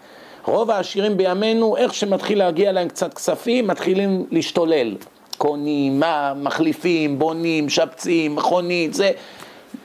[0.44, 4.96] רוב העשירים בימינו, איך שמתחיל להגיע להם קצת כספים, מתחילים להשתולל.
[5.38, 9.11] קונים, מה, מחליפים, בונים, שפצים, מכונית, זה,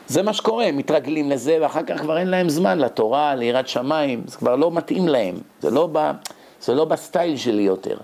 [0.07, 4.37] זה מה שקורה, מתרגלים לזה, ואחר כך כבר אין להם זמן לתורה, ליראת שמיים, זה
[4.37, 6.11] כבר לא מתאים להם, זה לא, ב,
[6.61, 7.97] זה לא בסטייל שלי יותר.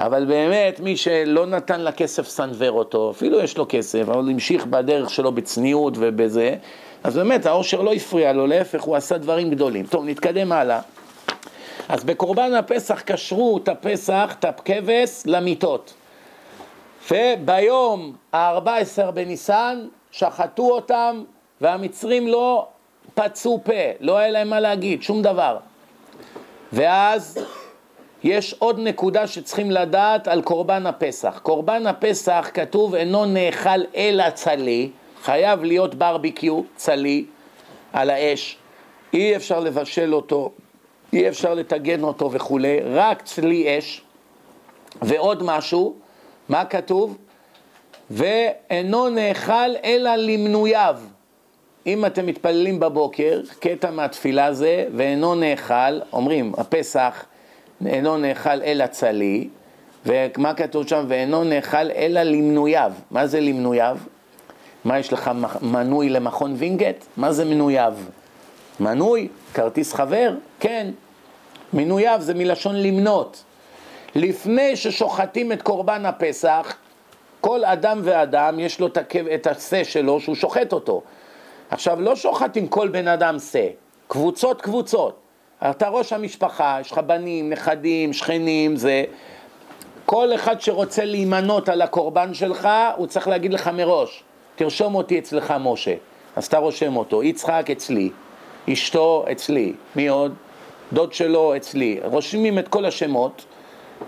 [0.00, 5.10] אבל באמת, מי שלא נתן לכסף סנוור אותו, אפילו יש לו כסף, אבל המשיך בדרך
[5.10, 6.56] שלו בצניעות ובזה,
[7.04, 9.86] אז באמת העושר לא הפריע לו, להפך, הוא עשה דברים גדולים.
[9.86, 10.80] טוב, נתקדם הלאה.
[11.88, 15.94] אז בקורבן הפסח קשרו את הפסח, את הכבש, למיטות.
[17.10, 21.22] וביום ה-14 בניסן שחטו אותם,
[21.60, 22.66] והמצרים לא
[23.14, 25.56] פצו פה, לא היה להם מה להגיד, שום דבר.
[26.72, 27.38] ואז
[28.24, 31.40] יש עוד נקודה שצריכים לדעת על קורבן הפסח.
[31.42, 34.90] קורבן הפסח כתוב אינו נאכל אלא צלי,
[35.22, 37.24] חייב להיות ברביקיו, צלי,
[37.92, 38.56] על האש,
[39.12, 40.50] אי אפשר לבשל אותו,
[41.12, 44.02] אי אפשר לטגן אותו וכולי, רק צלי אש.
[45.02, 45.94] ועוד משהו,
[46.48, 47.18] מה כתוב?
[48.10, 50.96] ואינו נאכל אלא למנוייו.
[51.86, 57.24] אם אתם מתפללים בבוקר, קטע מהתפילה זה, ואינו נאכל, אומרים, הפסח
[57.86, 59.48] אינו נאכל אלא צלי,
[60.06, 61.04] ומה כתוב שם?
[61.08, 62.92] ואינו נאכל אלא למנוייו.
[63.10, 63.98] מה זה למנוייו?
[64.84, 65.30] מה יש לך
[65.62, 67.04] מנוי למכון וינגייט?
[67.16, 67.94] מה זה מנוייו?
[68.80, 70.34] מנוי, כרטיס חבר?
[70.60, 70.90] כן.
[71.72, 73.44] מנוייו זה מלשון למנות.
[74.14, 76.76] לפני ששוחטים את קורבן הפסח,
[77.40, 78.88] כל אדם ואדם יש לו
[79.34, 81.02] את השה שלו שהוא שוחט אותו.
[81.70, 83.66] עכשיו, לא שוחטים כל בן אדם שא,
[84.08, 85.18] קבוצות קבוצות.
[85.62, 89.04] אתה ראש המשפחה, יש לך בנים, נכדים, שכנים, זה...
[90.06, 94.22] כל אחד שרוצה להימנות על הקורבן שלך, הוא צריך להגיד לך מראש,
[94.56, 95.94] תרשום אותי אצלך משה.
[96.36, 98.10] אז אתה רושם אותו, יצחק אצלי,
[98.72, 100.34] אשתו אצלי, מי עוד?
[100.92, 102.00] דוד שלו אצלי.
[102.04, 103.44] רושמים את כל השמות,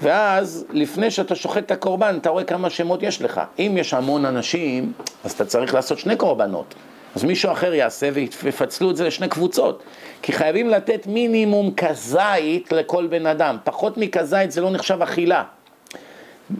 [0.02, 3.40] ואז לפני שאתה שוחט את הקורבן, אתה רואה כמה שמות יש לך.
[3.58, 4.92] אם יש המון אנשים,
[5.24, 6.74] אז אתה צריך לעשות שני קורבנות.
[7.16, 8.08] אז מישהו אחר יעשה
[8.42, 9.82] ויפצלו את זה לשני קבוצות.
[10.22, 13.56] כי חייבים לתת מינימום כזית לכל בן אדם.
[13.64, 15.44] פחות מכזית זה לא נחשב אכילה.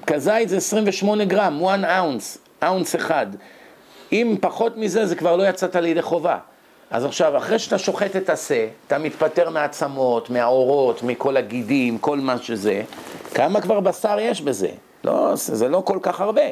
[0.06, 3.26] כזית זה 28 גרם, 1 אונס, אונס אחד.
[4.12, 6.38] אם פחות מזה, זה כבר לא יצאת לידי חובה.
[6.90, 12.38] אז עכשיו, אחרי שאתה שוחט את השה, אתה מתפטר מהעצמות, מהאורות, מכל הגידים, כל מה
[12.38, 12.82] שזה,
[13.34, 14.68] כמה כבר בשר יש בזה?
[15.04, 16.42] לא, זה לא כל כך הרבה.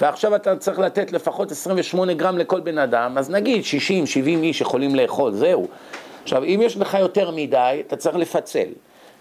[0.00, 4.60] ועכשיו אתה צריך לתת לפחות 28 גרם לכל בן אדם, אז נגיד 60, 70 איש
[4.60, 5.68] יכולים לאכול, זהו.
[6.22, 8.68] עכשיו, אם יש לך יותר מדי, אתה צריך לפצל.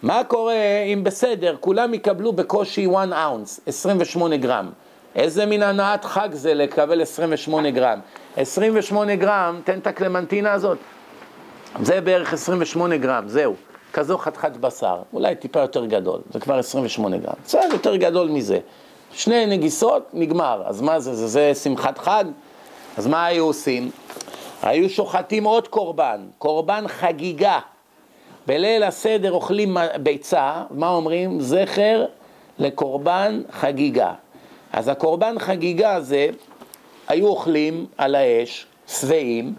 [0.04, 4.70] מה קורה אם בסדר, כולם יקבלו בקושי 1 אונס, 28 גרם.
[5.16, 8.00] איזה מין הנעת חג זה לקבל 28 גרם?
[8.38, 10.78] 28 גרם, תן את הקלמנטינה הזאת.
[11.82, 13.56] זה בערך 28 גרם, זהו.
[13.94, 17.34] כזו חתיכת בשר, אולי טיפה יותר גדול, זה כבר 28 גרם.
[17.46, 18.60] בסדר, יותר גדול מזה.
[19.14, 20.64] שני נגיסות, נגמר.
[20.66, 22.26] אז מה זה, זה, זה שמחת חג?
[22.98, 23.92] אז מה היו עושים?
[24.64, 27.60] היו שוחטים עוד קורבן, קורבן חגיגה.
[28.48, 31.42] בליל הסדר אוכלים ביצה, מה אומרים?
[31.42, 32.06] זכר
[32.60, 34.14] לקורבן חגיגה.
[34.74, 36.28] אז הקורבן חגיגה הזה,
[37.08, 39.54] היו אוכלים על האש, שבעים,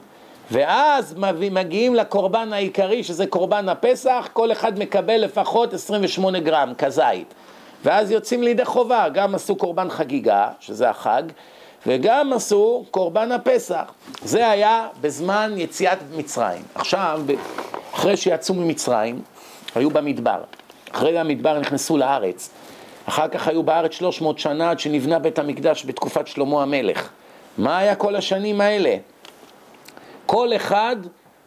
[0.50, 1.14] ואז
[1.50, 7.34] מגיעים לקורבן העיקרי, שזה קורבן הפסח, כל אחד מקבל לפחות 28 גרם כזית.
[7.84, 11.22] ואז יוצאים לידי חובה, גם עשו קורבן חגיגה, שזה החג,
[11.86, 13.92] וגם עשו קורבן הפסח.
[14.22, 16.62] זה היה בזמן יציאת מצרים.
[16.74, 17.22] עכשיו,
[17.94, 19.22] אחרי שיצאו ממצרים,
[19.74, 20.40] היו במדבר.
[20.92, 22.50] אחרי המדבר נכנסו לארץ.
[23.06, 27.08] אחר כך היו בארץ 300 שנה עד שנבנה בית המקדש בתקופת שלמה המלך.
[27.58, 28.96] מה היה כל השנים האלה?
[30.26, 30.96] כל אחד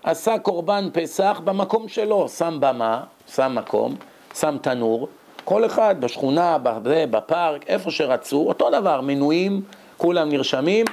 [0.03, 3.03] עשה קורבן פסח במקום שלו, שם במה,
[3.35, 3.95] שם מקום,
[4.33, 5.07] שם תנור,
[5.45, 9.61] כל אחד בשכונה, בפארק, איפה שרצו, אותו דבר, מנויים,
[9.97, 10.85] כולם נרשמים.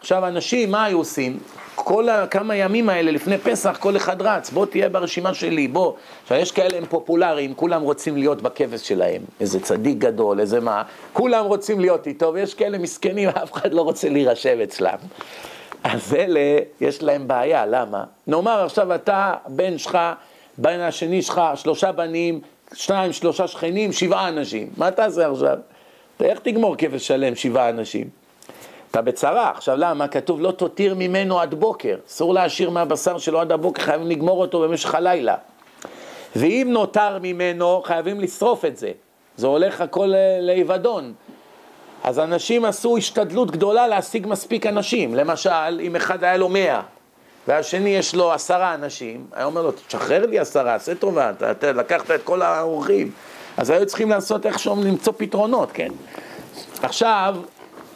[0.00, 1.38] עכשיו אנשים, מה היו עושים?
[1.74, 5.92] כל כמה ימים האלה לפני פסח, כל אחד רץ, בוא תהיה ברשימה שלי, בוא.
[6.22, 9.22] עכשיו, יש כאלה הם פופולריים, כולם רוצים להיות בכבש שלהם.
[9.40, 13.82] איזה צדיק גדול, איזה מה, כולם רוצים להיות איתו, ויש כאלה מסכנים, אף אחד לא
[13.82, 14.98] רוצה להירשם אצלם.
[15.84, 16.40] אז אלה,
[16.80, 18.04] יש להם בעיה, למה?
[18.26, 19.98] נאמר עכשיו אתה, בן שלך,
[20.58, 22.40] בן השני שלך, שלושה בנים,
[22.74, 24.70] שניים, שלושה שכנים, שבעה אנשים.
[24.76, 25.58] מה תעשה עכשיו?
[26.20, 28.08] איך תגמור כבש שלם, שבעה אנשים?
[28.90, 29.50] אתה בצרה.
[29.50, 30.08] עכשיו למה?
[30.08, 31.96] כתוב לא תותיר ממנו עד בוקר.
[32.08, 35.36] אסור להשאיר מהבשר שלו עד הבוקר, חייבים לגמור אותו במשך הלילה.
[36.36, 38.92] ואם נותר ממנו, חייבים לשרוף את זה.
[39.36, 41.12] זה הולך הכל לאבדון.
[42.04, 45.14] אז אנשים עשו השתדלות גדולה להשיג מספיק אנשים.
[45.14, 46.80] למשל, אם אחד היה לו מאה,
[47.48, 51.72] והשני יש לו עשרה אנשים, היה אומר לו, תשחרר לי עשרה, עשה טובה, אתה, אתה
[51.72, 53.10] לקחת את כל האורחים.
[53.56, 55.88] אז היו צריכים לעשות איכשהו, למצוא פתרונות, כן?
[56.82, 57.36] עכשיו,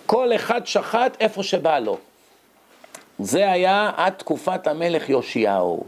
[0.06, 1.98] כל אחד שחט איפה שבא לו.
[3.18, 5.84] זה היה עד תקופת המלך יאשיהו.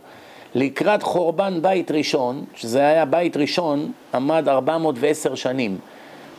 [0.54, 5.78] לקראת חורבן בית ראשון, שזה היה בית ראשון, עמד 410 שנים.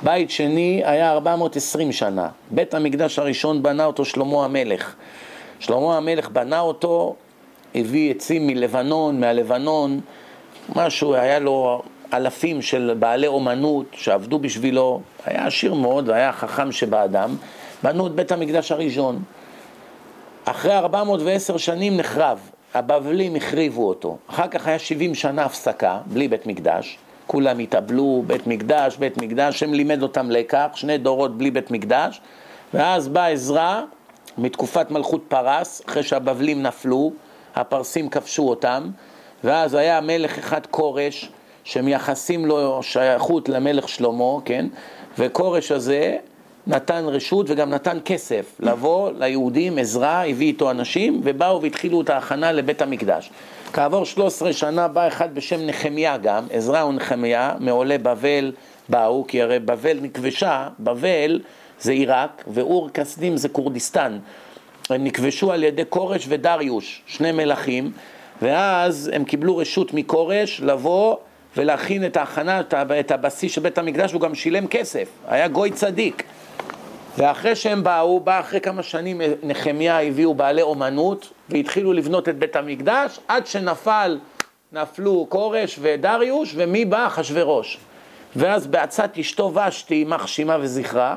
[0.04, 2.30] בית שני היה 420 שנה.
[2.52, 4.96] בית המקדש הראשון בנה אותו שלמה המלך.
[5.60, 7.16] שלמה המלך בנה אותו,
[7.76, 10.00] הביא עצים מלבנון, מהלבנון,
[10.76, 11.82] משהו, היה לו
[12.14, 17.36] אלפים של בעלי אומנות שעבדו בשבילו, היה עשיר מאוד והיה חכם שבאדם,
[17.84, 19.22] בנו את בית המקדש הראשון.
[20.46, 22.40] אחרי 410 שנים נחרב,
[22.74, 24.18] הבבלים החריבו אותו.
[24.30, 26.98] אחר כך היה 70 שנה הפסקה, בלי בית מקדש.
[27.28, 32.22] כולם התאבלו, בית מקדש, בית מקדש, הם לימד אותם לקח, שני דורות בלי בית מקדש,
[32.74, 33.82] ואז בא עזרא
[34.40, 37.12] מתקופת מלכות פרס, אחרי שהבבלים נפלו,
[37.56, 38.90] הפרסים כבשו אותם,
[39.44, 41.30] ואז היה מלך אחד כורש,
[41.64, 44.66] שמייחסים לו שייכות למלך שלמה, כן?
[45.18, 46.18] וכורש הזה
[46.68, 52.52] נתן רשות וגם נתן כסף לבוא ליהודים, עזרא, הביא איתו אנשים, ובאו והתחילו את ההכנה
[52.52, 53.32] לבית המקדש.
[53.74, 58.52] כעבור 13 שנה בא אחד בשם נחמיה גם, עזרא ונחמיה, מעולי בבל
[58.90, 61.42] באו, כי הרי בבל נכבשה, בבל
[61.82, 64.20] זה עיראק, ואור כסדים זה כורדיסטן.
[64.90, 67.92] הם נכבשו על ידי כורש ודריוש, שני מלכים,
[68.42, 71.16] ואז הם קיבלו רשות מכורש לבוא
[71.58, 72.62] ולהכין את ההכנה,
[73.00, 76.24] את הבסיס של בית המקדש, הוא גם שילם כסף, היה גוי צדיק.
[77.18, 82.56] ואחרי שהם באו, בא אחרי כמה שנים נחמיה הביאו בעלי אומנות והתחילו לבנות את בית
[82.56, 84.20] המקדש עד שנפל,
[84.72, 87.08] נפלו כורש ודריוש ומי בא?
[87.08, 87.78] אחשורוש.
[88.36, 91.16] ואז בעצת אשתו ושתי, יימח שמה וזכרה,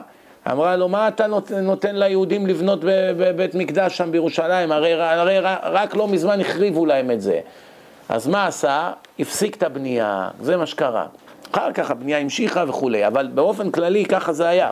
[0.50, 1.26] אמרה לו, מה אתה
[1.62, 4.72] נותן, ליהודים לבנות בבית מקדש שם בירושלים?
[4.72, 7.40] הרי, הרי רק לא מזמן החריבו להם את זה.
[8.08, 8.92] אז מה עשה?
[9.18, 11.06] הפסיק את הבנייה, זה מה שקרה.
[11.52, 14.70] אחר כך הבנייה המשיכה וכולי, אבל באופן כללי ככה זה היה.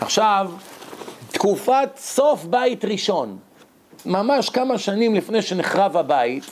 [0.00, 0.50] עכשיו,
[1.32, 3.38] תקופת סוף בית ראשון,
[4.06, 6.44] ממש כמה שנים לפני שנחרב הבית,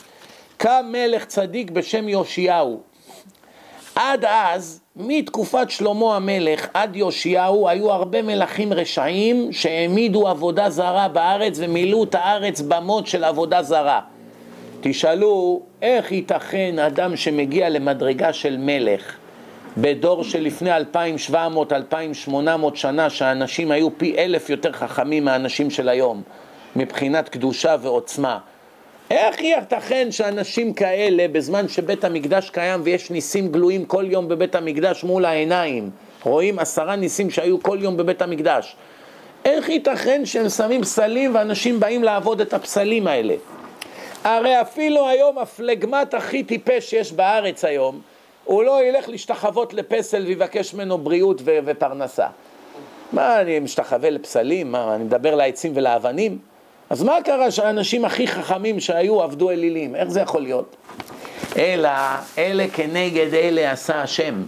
[0.56, 2.80] קם מלך צדיק בשם יאשיהו.
[3.94, 11.58] עד אז, מתקופת שלמה המלך עד יאשיהו, היו הרבה מלכים רשעים שהעמידו עבודה זרה בארץ
[11.58, 14.00] ומילאו את הארץ במות של עבודה זרה.
[14.80, 19.16] תשאלו, איך ייתכן אדם שמגיע למדרגה של מלך
[19.76, 22.30] בדור שלפני 2,700-2,800
[22.74, 26.22] שנה, שהאנשים היו פי אלף יותר חכמים מהאנשים של היום,
[26.76, 28.38] מבחינת קדושה ועוצמה.
[29.10, 35.04] איך ייתכן שאנשים כאלה, בזמן שבית המקדש קיים ויש ניסים גלויים כל יום בבית המקדש
[35.04, 35.90] מול העיניים,
[36.22, 38.76] רואים עשרה ניסים שהיו כל יום בבית המקדש,
[39.44, 43.34] איך ייתכן שהם שמים פסלים ואנשים באים לעבוד את הפסלים האלה?
[44.24, 48.00] הרי אפילו היום הפלגמט הכי טיפש שיש בארץ היום,
[48.44, 52.26] הוא לא ילך להשתחוות לפסל ויבקש ממנו בריאות ו- ופרנסה.
[53.12, 54.72] מה, אני משתחווה לפסלים?
[54.72, 56.38] מה, אני מדבר לעצים ולאבנים?
[56.90, 59.94] אז מה קרה שהאנשים הכי חכמים שהיו עבדו אלילים?
[59.96, 60.76] איך זה יכול להיות?
[61.56, 61.90] אלא,
[62.38, 64.42] אלה כנגד אלה עשה השם.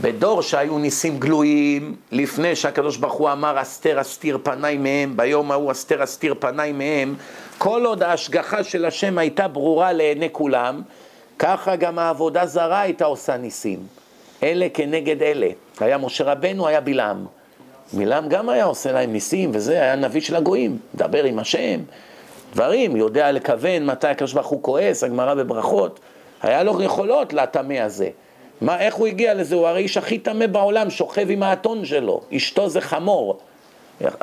[0.00, 5.72] בדור שהיו ניסים גלויים, לפני שהקדוש ברוך הוא אמר אסתר אסתיר פניי מהם, ביום ההוא
[5.72, 7.14] אסתר אסתיר פניי מהם,
[7.58, 10.82] כל עוד ההשגחה של השם הייתה ברורה לעיני כולם,
[11.38, 13.78] ככה גם העבודה זרה הייתה עושה ניסים.
[14.42, 15.48] אלה כנגד אלה.
[15.80, 17.26] היה משה רבנו, היה בלעם.
[17.92, 21.80] בלעם גם היה עושה להם ניסים, וזה היה נביא של הגויים, מדבר עם השם,
[22.52, 26.00] דברים, יודע לכוון מתי הקדוש ברוך הוא כועס, הגמרא בברכות.
[26.42, 28.08] היה לו יכולות לטמא הזה.
[28.60, 29.54] מה, איך הוא הגיע לזה?
[29.54, 33.40] הוא הרי איש הכי טמא בעולם, שוכב עם האתון שלו, אשתו זה חמור.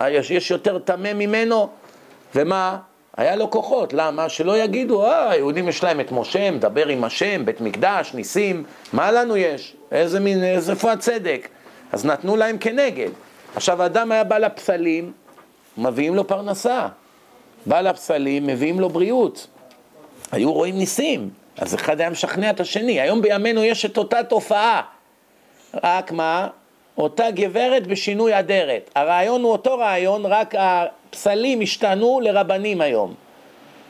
[0.08, 1.68] יש, יש יותר טמא ממנו,
[2.36, 2.78] ומה?
[3.18, 4.30] היה לו כוחות, למה?
[4.30, 8.64] שלא יגידו, אה, היהודים יש להם את משה, מדבר עם השם, בית מקדש, ניסים,
[8.94, 9.76] מה לנו יש?
[9.92, 11.48] איזה מין, איפה הצדק?
[11.92, 13.10] אז נתנו להם כנגד.
[13.56, 15.12] עכשיו, אדם היה בא לפסלים,
[15.78, 16.88] מביאים לו פרנסה.
[17.66, 19.48] בא לפסלים, מביאים לו בריאות.
[20.32, 23.02] היו רואים ניסים, אז אחד היה משכנע את השני.
[23.02, 24.82] היום בימינו יש את אותה תופעה,
[25.84, 26.48] רק מה?
[26.98, 28.90] אותה גברת בשינוי אדרת.
[28.96, 33.14] הרעיון הוא אותו רעיון, רק הפסלים השתנו לרבנים היום.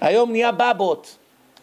[0.02, 1.18] היום נהיה בבות,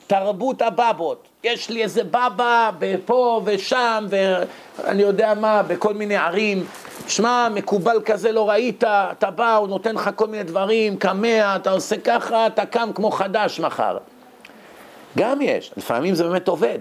[0.06, 1.28] תרבות הבבות.
[1.46, 2.70] יש לי איזה בבא
[3.04, 6.64] פה ושם, ואני יודע מה, בכל מיני ערים.
[7.08, 11.70] שמע, מקובל כזה לא ראית, אתה בא, הוא נותן לך כל מיני דברים, קמע, אתה
[11.70, 13.98] עושה ככה, אתה קם כמו חדש מחר.
[15.18, 16.78] גם יש, לפעמים זה באמת עובד.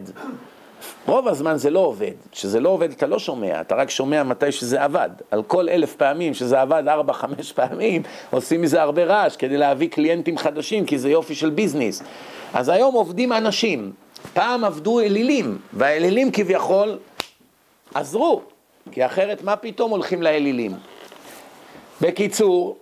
[1.07, 2.11] רוב הזמן זה לא עובד.
[2.31, 5.09] כשזה לא עובד אתה לא שומע, אתה רק שומע מתי שזה עבד.
[5.31, 8.01] על כל אלף פעמים שזה עבד ארבע, חמש פעמים,
[8.31, 12.03] עושים מזה הרבה רעש כדי להביא קליינטים חדשים, כי זה יופי של ביזנס.
[12.53, 14.04] אז היום עובדים אנשים.
[14.33, 16.97] פעם עבדו אלילים, והאלילים כביכול
[17.93, 18.41] עזרו,
[18.91, 20.71] כי אחרת מה פתאום הולכים לאלילים?
[22.01, 22.77] בקיצור,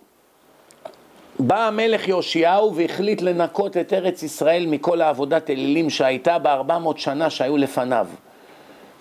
[1.38, 7.30] בא המלך יאשיהו והחליט לנקות את ארץ ישראל מכל העבודת אלילים שהייתה בארבע מאות שנה
[7.30, 8.06] שהיו לפניו.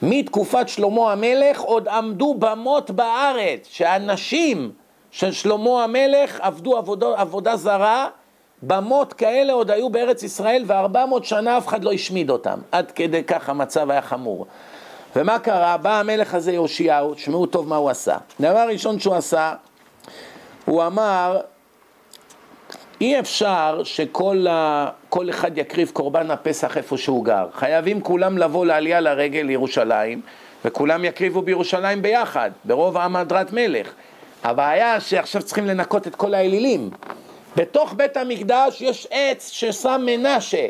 [0.02, 4.72] מתקופת שלמה המלך עוד עמדו במות בארץ, שאנשים
[5.12, 8.08] של שלמה המלך עבדו עבודו, עבודה זרה,
[8.68, 12.60] במות כאלה עוד היו בארץ ישראל וארבע מאות שנה אף אחד לא השמיד אותם.
[12.72, 14.46] עד כדי כך המצב היה חמור.
[15.16, 15.78] ומה קרה?
[15.78, 18.18] בא המלך הזה יאשיהו, תשמעו טוב מה הוא עשה.
[18.40, 19.54] דבר ראשון שהוא עשה,
[20.66, 21.42] הוא אמר
[23.02, 24.90] אי אפשר שכל ה...
[25.30, 27.48] אחד יקריב קורבן הפסח איפה שהוא גר.
[27.54, 30.22] חייבים כולם לבוא לעלייה לרגל לירושלים,
[30.66, 33.94] וכולם יקריבו בירושלים ביחד, ברוב עם הדרת מלך.
[34.44, 36.90] הבעיה שעכשיו צריכים לנקות את כל האלילים.
[37.56, 40.68] בתוך בית המקדש יש עץ ששם מנשה.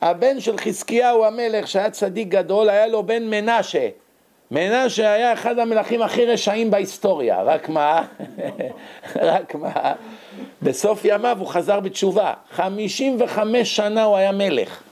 [0.00, 3.88] הבן של חזקיהו המלך, שהיה צדיק גדול, היה לו בן מנשה.
[4.50, 8.06] מנשה היה אחד המלכים הכי רשעים בהיסטוריה, רק מה?
[9.16, 9.92] רק מה?
[10.62, 12.32] בסוף ימיו הוא חזר בתשובה.
[12.50, 14.82] 55 שנה הוא היה מלך.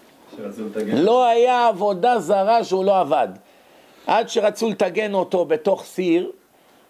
[0.87, 3.29] לא היה עבודה זרה שהוא לא עבד.
[4.07, 6.31] עד שרצו לטגן אותו בתוך סיר,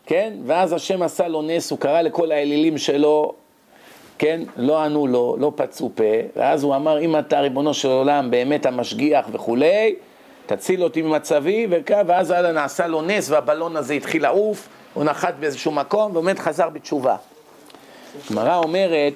[0.07, 0.33] כן?
[0.47, 3.35] ואז השם עשה לו נס, הוא קרא לכל האלילים שלו,
[4.19, 4.41] כן?
[4.57, 6.05] לא ענו לו, לא פצו פה,
[6.37, 9.95] ואז הוא אמר, אם אתה ריבונו של עולם באמת המשגיח וכולי,
[10.47, 11.67] תציל אותי ממצבי,
[12.07, 17.17] ואז נעשה לו נס והבלון הזה התחיל לעוף, הוא נחת באיזשהו מקום, ובאמת חזר בתשובה.
[18.27, 19.13] הגמרא אומרת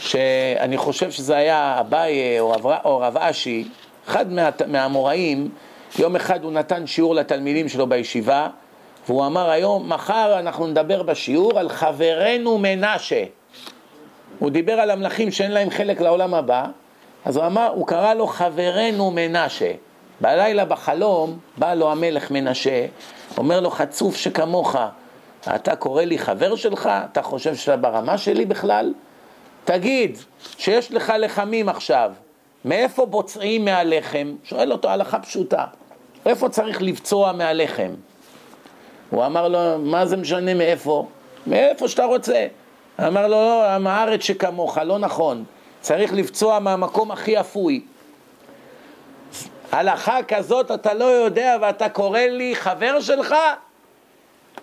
[0.00, 2.40] שאני חושב שזה היה אביי
[2.84, 3.68] או רב אשי,
[4.08, 5.48] אחד מה, מהאמוראים,
[5.98, 8.48] יום אחד הוא נתן שיעור לתלמידים שלו בישיבה,
[9.06, 13.24] והוא אמר היום, מחר אנחנו נדבר בשיעור על חברנו מנשה.
[14.38, 16.66] הוא דיבר על המלכים שאין להם חלק לעולם הבא,
[17.24, 19.72] אז הוא אמר, הוא קרא לו חברנו מנשה.
[20.20, 22.86] בלילה בחלום בא לו המלך מנשה,
[23.38, 24.76] אומר לו חצוף שכמוך,
[25.54, 26.90] אתה קורא לי חבר שלך?
[27.12, 28.94] אתה חושב שאתה ברמה שלי בכלל?
[29.64, 30.18] תגיד,
[30.58, 32.12] שיש לך לחמים עכשיו,
[32.64, 34.34] מאיפה בוצעים מהלחם?
[34.44, 35.64] שואל אותו הלכה פשוטה.
[36.26, 37.90] איפה צריך לבצוע מהלחם?
[39.10, 41.06] הוא אמר לו, מה זה משנה מאיפה?
[41.46, 42.46] מאיפה שאתה רוצה.
[43.00, 45.44] אמר לו, לא, מהארץ שכמוך, לא נכון.
[45.80, 47.82] צריך לבצוע מהמקום הכי אפוי.
[49.72, 53.34] הלכה כזאת אתה לא יודע ואתה קורא לי חבר שלך?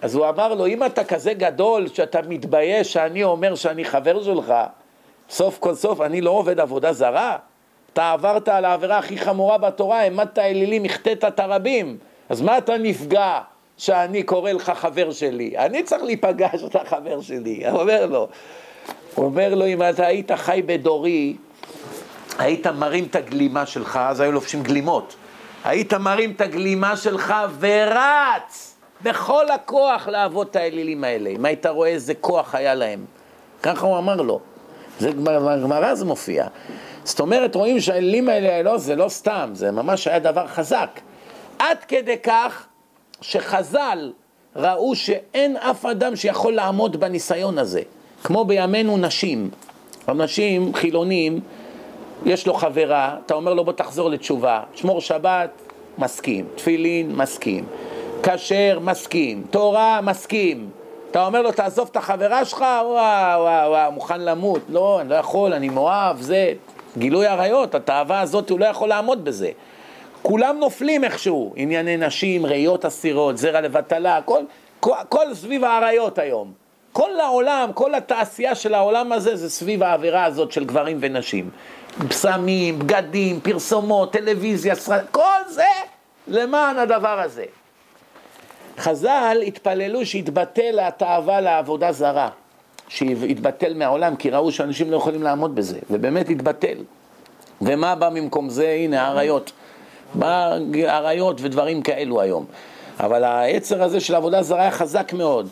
[0.02, 4.54] אז הוא אמר לו, אם אתה כזה גדול שאתה מתבייש שאני אומר שאני חבר שלך,
[5.30, 7.38] סוף כל סוף אני לא עובד עבודה זרה?
[7.94, 11.98] אתה עברת על העבירה הכי חמורה בתורה, העמדת אלילים, החטאת את הרבים.
[12.30, 13.40] אז מה אתה נפגע
[13.78, 15.58] שאני קורא לך חבר שלי?
[15.58, 17.70] אני צריך להיפגע שאתה חבר שלי.
[17.70, 18.28] הוא אומר לו,
[19.16, 21.36] הוא אומר לו, אם אתה היית חי בדורי,
[22.40, 25.16] היית מרים את הגלימה שלך, אז היו לובשים גלימות.
[25.64, 31.30] היית מרים את הגלימה שלך ורץ בכל הכוח לעבוד את האלילים האלה.
[31.30, 33.06] אם היית רואה איזה כוח היה להם.
[33.64, 34.40] ככה הוא אמר לו.
[35.00, 36.48] זה בגמרא זה מופיע.
[37.04, 41.00] זאת אומרת, רואים שהאלילים האלה, לא, זה לא סתם, זה ממש היה דבר חזק.
[41.60, 42.66] עד כדי כך
[43.24, 44.12] שחז"ל
[44.56, 47.82] ראו שאין אף אדם שיכול לעמוד בניסיון הזה.
[48.24, 49.50] כמו בימינו נשים.
[50.10, 51.40] אנשים חילונים,
[52.26, 55.50] יש לו חברה, אתה אומר לו בוא תחזור לתשובה, שמור שבת,
[55.98, 57.66] מסכים, תפילין, מסכים,
[58.24, 60.70] כשר, מסכים, תורה, מסכים.
[61.12, 65.16] אתה אומר לו תעזוב את החברה שלך, וואו, וואו, וואו, מוכן למות, לא, אני לא
[65.16, 66.54] יכול, אני מאוהב, זה,
[66.98, 69.50] גילוי עריות, התאווה הזאת, הוא לא יכול לעמוד בזה.
[70.24, 74.44] כולם נופלים איכשהו, ענייני נשים, ראיות אסירות, זרע לבטלה, הכל,
[74.80, 76.54] כל, סביב האריות היום.
[76.92, 81.50] כל העולם, כל התעשייה של העולם הזה זה סביב העבירה הזאת של גברים ונשים.
[82.08, 85.64] בשמים, בגדים, פרסומות, טלוויזיה, סרט, כל זה
[86.28, 87.46] למען הדבר הזה.
[88.78, 92.30] חז"ל התפללו שיתבטל התאווה לעבודה זרה,
[92.88, 96.78] שיתבטל מהעולם, כי ראו שאנשים לא יכולים לעמוד בזה, ובאמת התבטל.
[97.62, 98.70] ומה בא במקום זה?
[98.70, 99.52] הנה, האריות.
[100.16, 100.58] בא
[100.88, 102.46] אריות ודברים כאלו היום.
[103.00, 105.50] אבל העצר הזה של עבודה זרה היה חזק מאוד.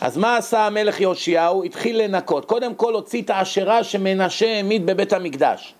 [0.00, 1.64] אז מה עשה המלך יאשיהו?
[1.64, 2.44] התחיל לנקות.
[2.44, 5.74] קודם כל הוציא את העשרה שמנשה העמיד בבית המקדש.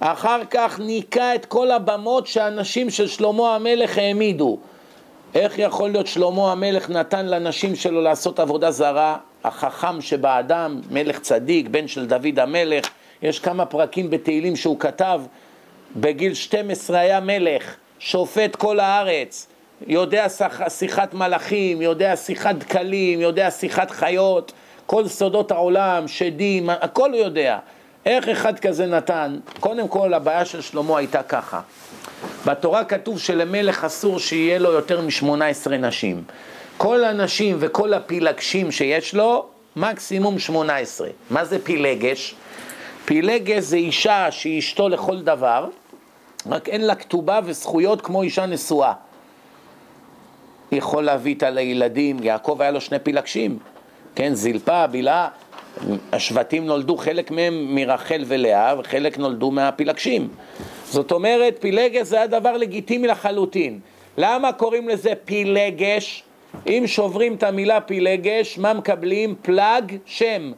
[0.00, 4.58] אחר כך ניקה את כל הבמות שהנשים של שלמה המלך העמידו.
[5.34, 9.16] איך יכול להיות שלמה המלך נתן לנשים שלו לעשות עבודה זרה?
[9.44, 12.88] החכם שבאדם, מלך צדיק, בן של דוד המלך,
[13.22, 15.20] יש כמה פרקים בתהילים שהוא כתב,
[15.96, 19.46] בגיל 12 היה מלך, שופט כל הארץ,
[19.86, 20.26] יודע
[20.68, 24.52] שיחת מלאכים, יודע שיחת דקלים, יודע שיחת חיות,
[24.86, 27.58] כל סודות העולם, שדים, הכל הוא יודע.
[28.06, 29.38] איך אחד כזה נתן?
[29.60, 31.60] קודם כל הבעיה של שלמה הייתה ככה.
[32.46, 36.22] בתורה כתוב שלמלך אסור שיהיה לו יותר מ-18 נשים.
[36.76, 41.08] כל הנשים וכל הפילגשים שיש לו, מקסימום 18.
[41.30, 42.34] מה זה פילגש?
[43.04, 45.66] פילגש זה אישה שהיא אשתו לכל דבר,
[46.46, 48.92] רק אין לה כתובה וזכויות כמו אישה נשואה.
[50.72, 53.58] יכול להביא איתה לילדים, יעקב היה לו שני פילגשים,
[54.14, 55.28] כן, זלפה, בלעה,
[56.12, 60.28] השבטים נולדו, חלק מהם מרחל ולאה, וחלק נולדו מהפילגשים.
[60.84, 63.80] זאת אומרת, פילגש זה הדבר לגיטימי לחלוטין.
[64.18, 66.22] למה קוראים לזה פילגש?
[66.66, 69.34] אם שוברים את המילה פילגש, מה מקבלים?
[69.42, 70.52] פלאג שם.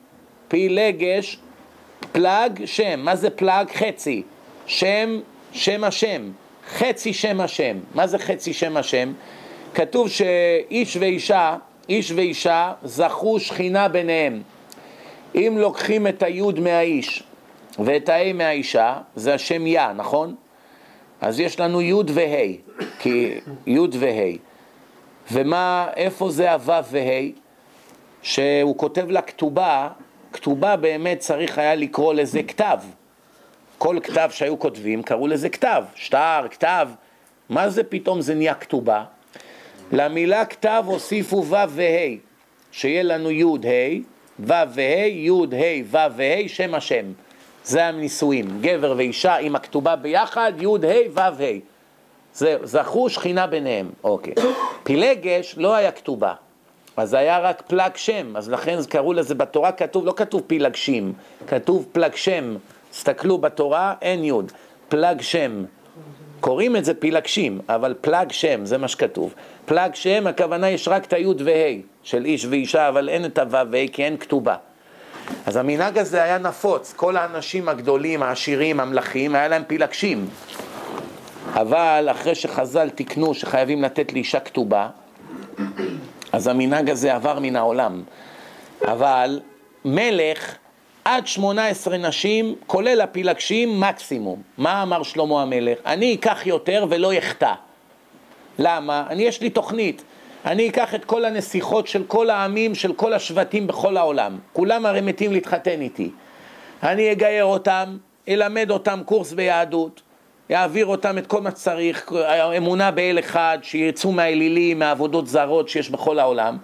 [0.48, 1.38] פילגש,
[2.12, 3.00] פלאג שם.
[3.00, 3.70] מה זה פלאג?
[3.70, 4.22] חצי.
[4.66, 5.20] שם,
[5.52, 6.30] שם השם.
[6.68, 7.78] חצי שם השם.
[7.94, 9.12] מה זה חצי שם השם?
[9.74, 11.56] כתוב שאיש ואישה,
[11.88, 14.42] איש ואישה זכו שכינה ביניהם.
[15.34, 17.22] אם לוקחים את היוד מהאיש
[17.78, 20.34] ואת הה' מהאישה, זה השם יה, נכון?
[21.20, 23.34] אז יש לנו יוד וה', כי
[23.66, 24.36] יוד וה'.
[25.32, 27.42] ומה, איפה זה הו' וה'?
[28.22, 29.88] שהוא כותב לה כתובה,
[30.32, 32.78] כתובה באמת צריך היה לקרוא לזה כתב.
[33.82, 36.88] כל כתב שהיו כותבים קראו לזה כתב, שטר, כתב.
[37.48, 39.04] מה זה פתאום זה נהיה כתובה?
[39.92, 42.16] למילה כתב הוסיפו ו' וה',
[42.72, 44.00] שיהיה לנו י' ה',
[44.40, 47.04] ו' וה', י' ה', ו' וה', שם השם.
[47.64, 51.58] זה הנישואים, גבר ואישה עם הכתובה ביחד, י' ה', ו' ה'.
[52.34, 54.34] זה, זכו שכינה ביניהם, אוקיי.
[54.82, 56.34] פילגש לא היה כתובה,
[56.96, 61.12] אז היה רק פלג שם, אז לכן קראו לזה, בתורה כתוב, לא כתוב פילגשים,
[61.46, 62.56] כתוב פלג שם.
[62.92, 64.32] תסתכלו בתורה, אין י',
[64.88, 65.64] פלג שם.
[66.40, 69.34] קוראים את זה פילגשים, אבל פלג שם, זה מה שכתוב.
[69.66, 73.50] פלג שם, הכוונה יש רק את היוד וה' של איש ואישה, אבל אין את הו'
[73.70, 74.56] וה' כי אין כתובה.
[75.46, 80.28] אז המנהג הזה היה נפוץ, כל האנשים הגדולים, העשירים, המלכים, היה להם פילגשים.
[81.54, 84.88] אבל אחרי שחז"ל תיקנו שחייבים לתת לאישה כתובה,
[86.32, 88.02] אז המנהג הזה עבר מן העולם.
[88.88, 89.40] אבל
[89.84, 90.56] מלך
[91.04, 94.42] עד 18 נשים, כולל הפילגשים, מקסימום.
[94.58, 95.78] מה אמר שלמה המלך?
[95.86, 97.52] אני אקח יותר ולא אחטא.
[98.58, 99.04] למה?
[99.10, 100.04] אני, יש לי תוכנית.
[100.44, 104.38] אני אקח את כל הנסיכות של כל העמים, של כל השבטים בכל העולם.
[104.52, 106.10] כולם הרי מתים להתחתן איתי.
[106.82, 107.96] אני אגייר אותם,
[108.28, 110.02] אלמד אותם קורס ביהדות,
[110.50, 112.12] יעביר אותם את כל מה שצריך,
[112.56, 116.58] אמונה באל אחד, שיצאו מהאלילים, מהעבודות זרות שיש בכל העולם,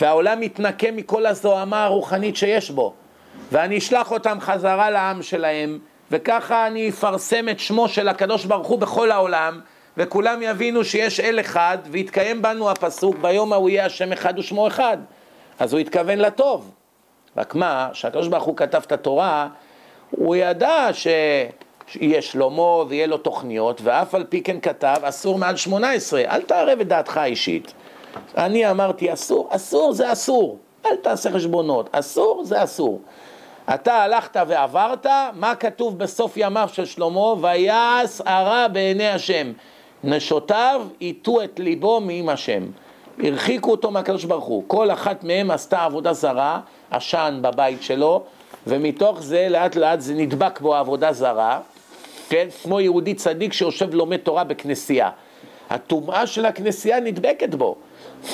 [0.00, 2.94] והעולם יתנקה מכל הזוהמה הרוחנית שיש בו.
[3.52, 5.78] ואני אשלח אותם חזרה לעם שלהם,
[6.10, 9.60] וככה אני אפרסם את שמו של הקדוש ברוך הוא בכל העולם,
[9.96, 14.98] וכולם יבינו שיש אל אחד, ויתקיים בנו הפסוק, ביום ההוא יהיה השם אחד ושמו אחד.
[15.58, 16.70] אז הוא התכוון לטוב.
[17.36, 19.48] רק מה, כשהקדוש ברוך הוא כתב את התורה,
[20.10, 25.92] הוא ידע שיהיה שלמה ויהיה לו תוכניות, ואף על פי כן כתב, אסור מעל שמונה
[25.92, 27.72] עשרה, אל תערב את דעתך האישית.
[28.36, 33.00] אני אמרתי אסור, אסור זה אסור, אל תעשה חשבונות, אסור זה אסור.
[33.74, 37.32] אתה הלכת ועברת, מה כתוב בסוף ימיו של שלמה?
[37.40, 39.52] ויעש הרע בעיני השם.
[40.04, 42.62] נשותיו הטו את ליבו מעם השם.
[43.22, 44.64] הרחיקו אותו מהקדוש ברוך הוא.
[44.66, 46.60] כל אחת מהם עשתה עבודה זרה,
[46.90, 48.22] עשן בבית שלו,
[48.66, 51.60] ומתוך זה לאט לאט זה נדבק בו עבודה זרה,
[52.28, 52.46] כן?
[52.62, 55.10] כמו יהודי צדיק שיושב לומד תורה בכנסייה.
[55.70, 57.76] הטומאה של הכנסייה נדבקת בו.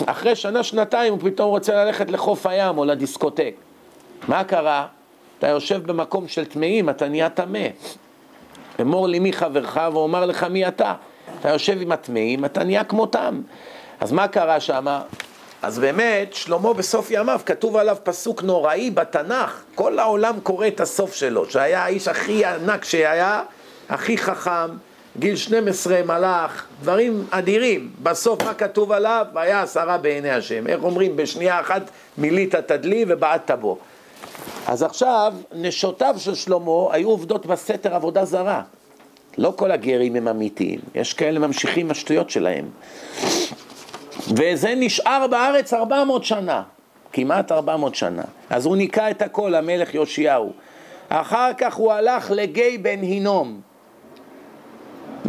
[0.07, 3.55] אחרי שנה, שנתיים הוא פתאום רוצה ללכת לחוף הים או לדיסקוטק.
[4.29, 4.87] מה קרה?
[5.39, 7.67] אתה יושב במקום של טמאים, אתה נהיה טמא.
[8.81, 10.95] אמור לי מי חברך ואומר לך מי אתה.
[11.41, 13.41] אתה יושב עם הטמאים, אתה נהיה כמותם.
[14.01, 14.87] אז מה קרה שם?
[15.63, 21.15] אז באמת, שלמה בסוף ימיו, כתוב עליו פסוק נוראי בתנ"ך, כל העולם קורא את הסוף
[21.15, 23.43] שלו, שהיה האיש הכי ענק שהיה,
[23.89, 24.69] הכי חכם,
[25.19, 27.91] גיל 12 מלאך, דברים אדירים.
[28.03, 29.27] בסוף מה כתוב עליו?
[29.35, 30.67] והיה עשרה בעיני השם.
[30.67, 31.17] איך אומרים?
[31.17, 33.79] בשנייה אחת מילאת תדלי ובעטת בו.
[34.67, 38.63] אז עכשיו, נשותיו של שלמה היו עובדות בסתר עבודה זרה.
[39.39, 42.69] לא כל הגרים הם אמיתיים, יש כאלה ממשיכים עם השטויות שלהם.
[44.37, 46.63] וזה נשאר בארץ 400 שנה,
[47.13, 48.23] כמעט 400 שנה.
[48.51, 50.53] אז הוא ניקה את הכל, המלך יאשיהו.
[51.09, 53.61] אחר כך הוא הלך לגיא בן הינום.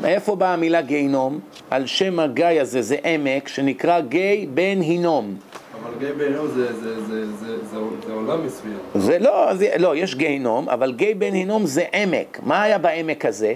[0.02, 1.40] מאיפה באה המילה גיהינום?
[1.70, 5.36] על שם הגיא הזה, זה עמק שנקרא גיא בן הינום.
[5.84, 7.78] אבל גיא בן הינום זה, זה, זה, זה, זה,
[8.08, 8.78] זה עולם מסוים.
[8.96, 12.40] זה לא, זה, לא, יש גיהינום, אבל גיא בן הינום זה עמק.
[12.44, 13.54] מה היה בעמק הזה?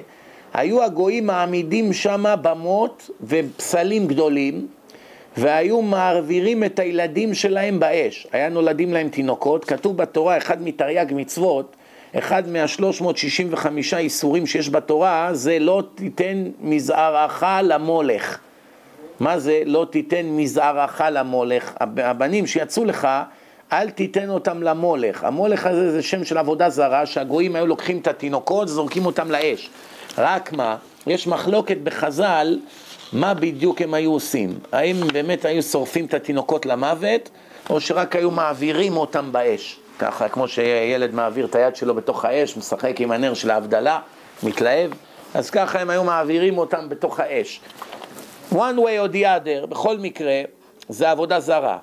[0.54, 4.68] היו הגויים מעמידים שם במות ופסלים גדולים,
[5.38, 8.28] והיו מעבירים את הילדים שלהם באש.
[8.32, 11.76] היה נולדים להם תינוקות, כתוב בתורה, אחד מתרי"ג מצוות,
[12.18, 13.68] אחד מה-365
[13.98, 18.40] איסורים שיש בתורה, זה לא תיתן מזערך למולך.
[19.20, 21.74] מה זה לא תיתן מזערך למולך?
[21.80, 23.08] הבנים שיצאו לך,
[23.74, 25.24] אל תיתן אותם למולך.
[25.24, 29.70] המולך הזה זה שם של עבודה זרה, שהגויים היו לוקחים את התינוקות, זורקים אותם לאש.
[30.18, 30.76] רק מה,
[31.08, 32.60] יש מחלוקת בחז"ל
[33.14, 34.60] מה בדיוק הם היו עושים.
[34.72, 37.30] האם באמת היו שורפים את התינוקות למוות,
[37.70, 39.80] או שרק היו מעבירים אותם באש.
[40.00, 44.00] ככה, כמו שילד מעביר את היד שלו בתוך האש, משחק עם הנר של ההבדלה,
[44.44, 44.92] מתלהב,
[45.34, 47.60] אז ככה הם היו מעבירים אותם בתוך האש.
[48.54, 50.42] One way or the other, בכל מקרה,
[50.90, 51.78] זה עבודה זרה.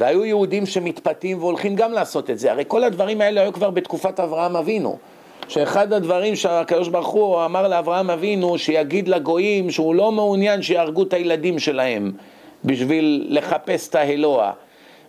[0.00, 2.52] והיו יהודים שמתפתים והולכים גם לעשות את זה.
[2.52, 4.98] הרי כל הדברים האלה היו כבר בתקופת אברהם אבינו.
[5.48, 11.12] שאחד הדברים שהקדוש ברוך הוא אמר לאברהם אבינו, שיגיד לגויים שהוא לא מעוניין שיהרגו את
[11.12, 12.12] הילדים שלהם
[12.64, 14.52] בשביל לחפש את האלוה.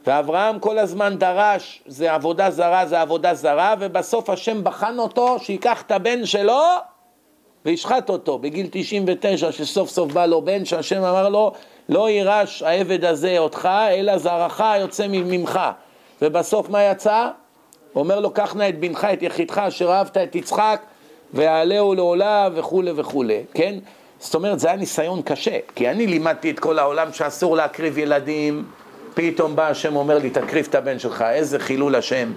[0.07, 5.81] ואברהם כל הזמן דרש, זה עבודה זרה, זה עבודה זרה, ובסוף השם בחן אותו, שייקח
[5.81, 6.61] את הבן שלו
[7.65, 11.51] וישחט אותו בגיל 99, שסוף סוף בא לו בן, שהשם אמר לו,
[11.89, 15.59] לא יירש העבד הזה אותך, אלא זרעך יוצא ממך.
[16.21, 17.27] ובסוף מה יצא?
[17.95, 20.81] אומר לו, קח נא את בנך, את יחידך, אשר אהבת את יצחק,
[21.33, 23.75] ויעלהו לעולה וכולי וכולי, כן?
[24.19, 28.65] זאת אומרת, זה היה ניסיון קשה, כי אני לימדתי את כל העולם שאסור להקריב ילדים,
[29.13, 32.31] פתאום בא השם אומר לי, תקריב את הבן שלך, איזה חילול השם.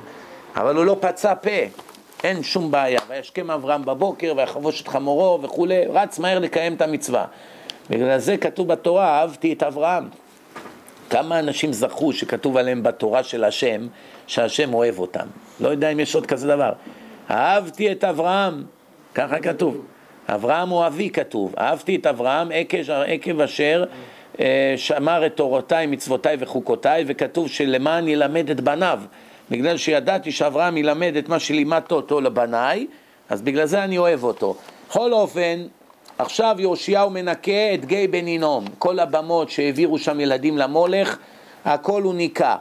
[0.57, 1.51] אבל הוא לא פצע פה,
[2.25, 3.01] אין שום בעיה.
[3.09, 7.25] וישכם אברהם בבוקר, ויחבוש את חמורו וכולי, רץ מהר לקיים את המצווה.
[7.91, 10.09] בגלל זה כתוב בתורה, אהבתי את אברהם.
[11.11, 13.87] כמה אנשים זכו שכתוב עליהם בתורה של השם,
[14.27, 15.27] שהשם אוהב אותם.
[15.61, 16.73] לא יודע אם יש עוד כזה דבר.
[17.31, 18.65] אהבתי את אברהם,
[19.15, 19.85] ככה כתוב.
[20.29, 21.55] אברהם הוא אבי כתוב.
[21.59, 22.49] אהבתי את אברהם
[23.07, 23.85] עקב אשר
[24.41, 29.01] אה, שמר את תורותיי, מצוותיי וחוקותיי, וכתוב שלמען ילמד את בניו.
[29.53, 32.87] בגלל שידעתי שאברהם ילמד את מה שלימדת אותו לבניי,
[33.29, 34.57] אז בגלל זה אני אוהב אותו.
[34.89, 35.63] בכל אופן,
[36.19, 38.65] עכשיו יאשיהו מנקה את גיא בן הינום.
[38.79, 41.17] כל הבמות שהעבירו שם ילדים למולך,
[41.65, 42.57] הכל הוא ניקה.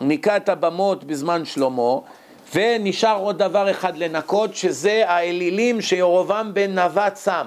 [0.00, 1.98] ניקה את הבמות בזמן שלמה,
[2.54, 7.46] ונשאר עוד דבר אחד לנקות, שזה האלילים שירובעם בן נבט שם.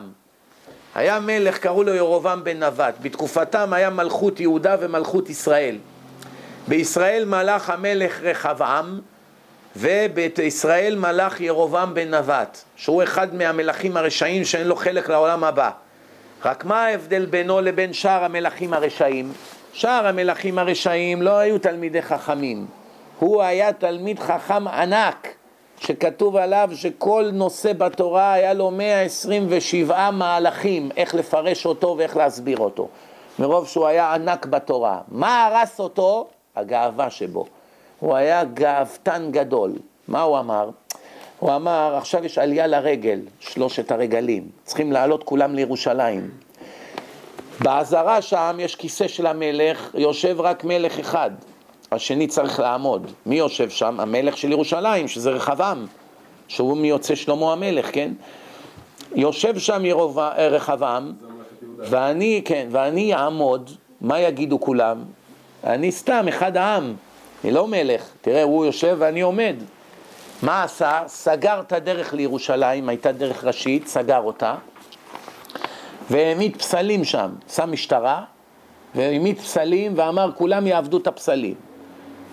[0.96, 2.94] היה מלך, קראו לו ירובעם בן נבט.
[3.02, 5.78] בתקופתם היה מלכות יהודה ומלכות ישראל.
[6.68, 9.00] בישראל מלך המלך רחבעם,
[9.76, 15.70] ובישראל מלך ירובעם בן נבט, שהוא אחד מהמלכים הרשעים שאין לו חלק לעולם הבא.
[16.46, 19.34] רק מה ההבדל בינו לבין שאר המלכים הרשעים?
[19.74, 22.66] שאר המלכים הרשעים לא היו תלמידי חכמים.
[23.20, 25.28] הוא היה תלמיד חכם ענק,
[25.80, 32.88] שכתוב עליו שכל נושא בתורה היה לו 127 מהלכים איך לפרש אותו ואיך להסביר אותו.
[33.40, 35.00] מרוב שהוא היה ענק בתורה.
[35.08, 36.28] מה הרס אותו?
[36.58, 37.46] הגאווה שבו.
[38.00, 39.72] הוא היה גאוותן גדול.
[40.08, 40.70] מה הוא אמר?
[41.40, 46.30] הוא אמר, עכשיו יש עלייה לרגל, שלושת הרגלים, צריכים לעלות כולם לירושלים.
[47.60, 51.32] בעזרה שם יש כיסא של המלך, יושב רק מלך אחד,
[51.92, 53.12] השני צריך לעמוד.
[53.26, 54.00] מי יושב שם?
[54.00, 55.86] המלך של ירושלים, שזה רחבעם,
[56.48, 58.12] שהוא מיוצא שלמה המלך, כן?
[59.16, 60.20] יושב שם ירוב...
[60.38, 61.14] רחבעם,
[61.78, 65.04] ואני, כן, ואני אעמוד, מה יגידו כולם?
[65.64, 66.94] אני סתם אחד העם,
[67.44, 68.02] אני לא מלך.
[68.22, 69.56] תראה, הוא יושב ואני עומד.
[70.42, 71.02] מה עשה?
[71.08, 74.56] סגר את הדרך לירושלים, הייתה דרך ראשית, סגר אותה,
[76.10, 78.24] והעמיד פסלים שם, שם משטרה,
[78.96, 81.56] והעמיד פסלים ואמר כולם יעבדו את הפסלים.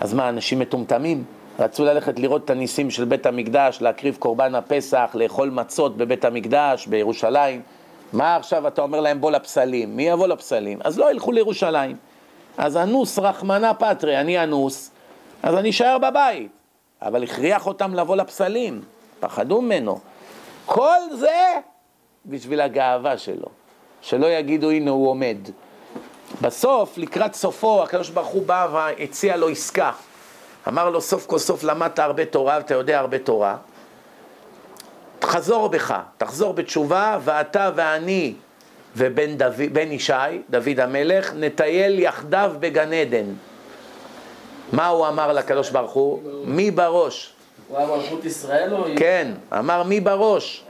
[0.01, 1.25] אז מה, אנשים מטומטמים?
[1.59, 6.87] רצו ללכת לראות את הניסים של בית המקדש, להקריב קורבן הפסח, לאכול מצות בבית המקדש,
[6.87, 7.61] בירושלים.
[8.13, 9.97] מה עכשיו אתה אומר להם בוא לפסלים?
[9.97, 10.79] מי יבוא לפסלים?
[10.85, 11.97] אז לא ילכו לירושלים.
[12.59, 14.91] אז אנוס רחמנא פטרי, אני אנוס,
[15.43, 16.51] אז אני אשאר בבית.
[17.03, 18.83] אבל הכריח אותם לבוא לפסלים,
[19.21, 19.99] פחדו ממנו.
[20.67, 21.61] כל זה
[22.27, 23.47] בשביל הגאווה שלו,
[24.01, 25.37] שלא יגידו הנה הוא עומד.
[26.41, 29.93] בסוף, לקראת סופו, הקדוש ברוך הוא בא והציע לו עסקה.
[30.69, 33.57] אמר לו, סוף כל סוף למדת הרבה תורה ואתה יודע הרבה תורה.
[35.19, 38.35] תחזור בך, תחזור בתשובה, ואתה ואני
[38.97, 40.13] ובן דוד, בן ישי,
[40.51, 43.25] דוד המלך, נטייל יחדיו בגן עדן.
[44.73, 46.23] מה הוא אמר לקדוש ברוך הוא?
[46.45, 47.33] מי בראש?
[47.69, 48.85] הוא היה מלכות ישראל או...
[48.97, 50.65] כן, אמר מי בראש?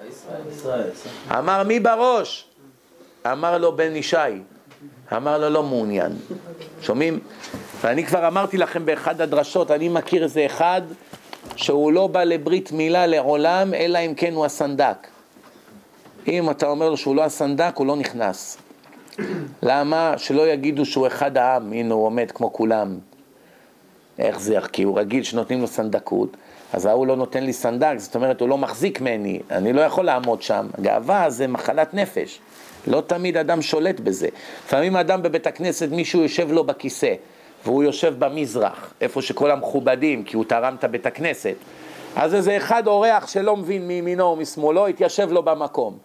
[1.30, 2.44] אמר מי בראש?
[3.32, 4.16] אמר לו בן ישי.
[5.16, 6.12] אמר לו לא מעוניין.
[6.82, 7.20] שומעים?
[7.80, 10.82] ואני כבר אמרתי לכם באחד הדרשות, אני מכיר איזה אחד
[11.56, 15.06] שהוא לא בא לברית מילה לעולם, אלא אם כן הוא הסנדק.
[16.28, 18.58] אם אתה אומר לו שהוא לא הסנדק, הוא לא נכנס.
[19.62, 20.14] למה?
[20.16, 22.98] שלא יגידו שהוא אחד העם, הנה הוא עומד כמו כולם.
[24.18, 24.58] איך זה?
[24.72, 26.36] כי הוא רגיל שנותנים לו סנדקות,
[26.72, 30.04] אז ההוא לא נותן לי סנדק, זאת אומרת הוא לא מחזיק ממני, אני לא יכול
[30.04, 30.66] לעמוד שם.
[30.80, 32.40] גאווה זה מחלת נפש,
[32.86, 34.28] לא תמיד אדם שולט בזה.
[34.66, 37.14] לפעמים אדם בבית הכנסת, מישהו יושב לו בכיסא,
[37.64, 41.54] והוא יושב במזרח, איפה שכל המכובדים, כי הוא תרם את הבית הכנסת.
[42.16, 45.98] אז איזה אחד אורח שלא מבין מימינו ומשמאלו, התיישב לו במקום.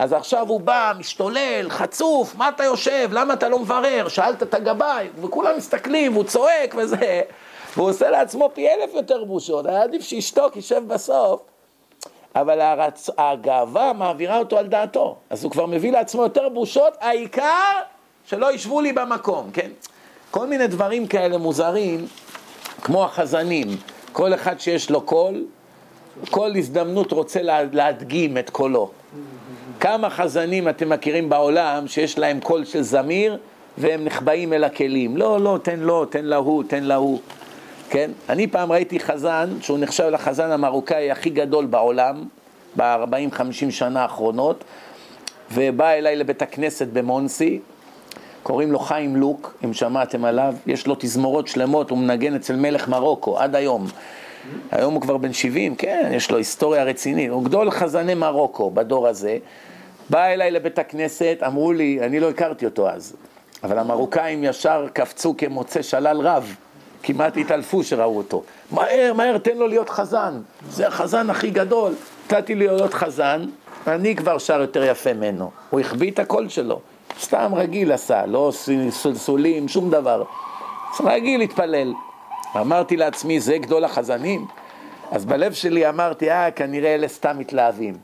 [0.00, 3.08] אז עכשיו הוא בא, משתולל, חצוף, מה אתה יושב?
[3.12, 4.08] למה אתה לא מברר?
[4.08, 7.20] שאלת את הגבאי, וכולם מסתכלים, והוא צועק וזה,
[7.76, 11.40] והוא עושה לעצמו פי אלף יותר בושות, היה עדיף שישתוק, יישב בסוף,
[12.34, 13.10] אבל הרצ...
[13.18, 17.72] הגאווה מעבירה אותו על דעתו, אז הוא כבר מביא לעצמו יותר בושות, העיקר
[18.26, 19.70] שלא ישבו לי במקום, כן?
[20.30, 22.06] כל מיני דברים כאלה מוזרים,
[22.82, 23.68] כמו החזנים,
[24.12, 25.44] כל אחד שיש לו קול,
[26.30, 27.40] כל הזדמנות רוצה
[27.72, 28.90] להדגים את קולו.
[29.80, 33.38] כמה חזנים אתם מכירים בעולם שיש להם קול של זמיר
[33.78, 35.16] והם נחבאים אל הכלים?
[35.16, 37.18] לא, לא, תן לו, תן להוא, תן להוא.
[37.90, 38.10] כן?
[38.28, 42.24] אני פעם ראיתי חזן שהוא נחשב לחזן המרוקאי הכי גדול בעולם
[42.76, 44.64] ב-40-50 שנה האחרונות
[45.52, 47.60] ובא אליי לבית הכנסת במונסי
[48.42, 52.88] קוראים לו חיים לוק, אם שמעתם עליו, יש לו תזמורות שלמות, הוא מנגן אצל מלך
[52.88, 53.86] מרוקו עד היום.
[54.70, 59.08] היום הוא כבר בן 70, כן, יש לו היסטוריה רצינית, הוא גדול חזני מרוקו בדור
[59.08, 59.38] הזה.
[60.10, 63.16] בא אליי לבית הכנסת, אמרו לי, אני לא הכרתי אותו אז,
[63.64, 66.56] אבל המרוקאים ישר קפצו כמוצא שלל רב,
[67.02, 68.42] כמעט התעלפו שראו אותו.
[68.70, 70.40] מהר, מהר, תן לו להיות חזן,
[70.70, 71.92] זה החזן הכי גדול.
[72.26, 73.44] נתתי לי להיות חזן,
[73.86, 75.50] אני כבר שר יותר יפה ממנו.
[75.70, 76.80] הוא החביא את הקול שלו,
[77.20, 78.52] סתם רגיל עשה, לא
[78.90, 80.22] סולסולים, שום דבר.
[81.04, 81.92] רגיל להתפלל.
[82.56, 84.46] אמרתי לעצמי, זה גדול החזנים?
[85.10, 87.94] אז בלב שלי אמרתי, אה, כנראה אלה סתם מתלהבים.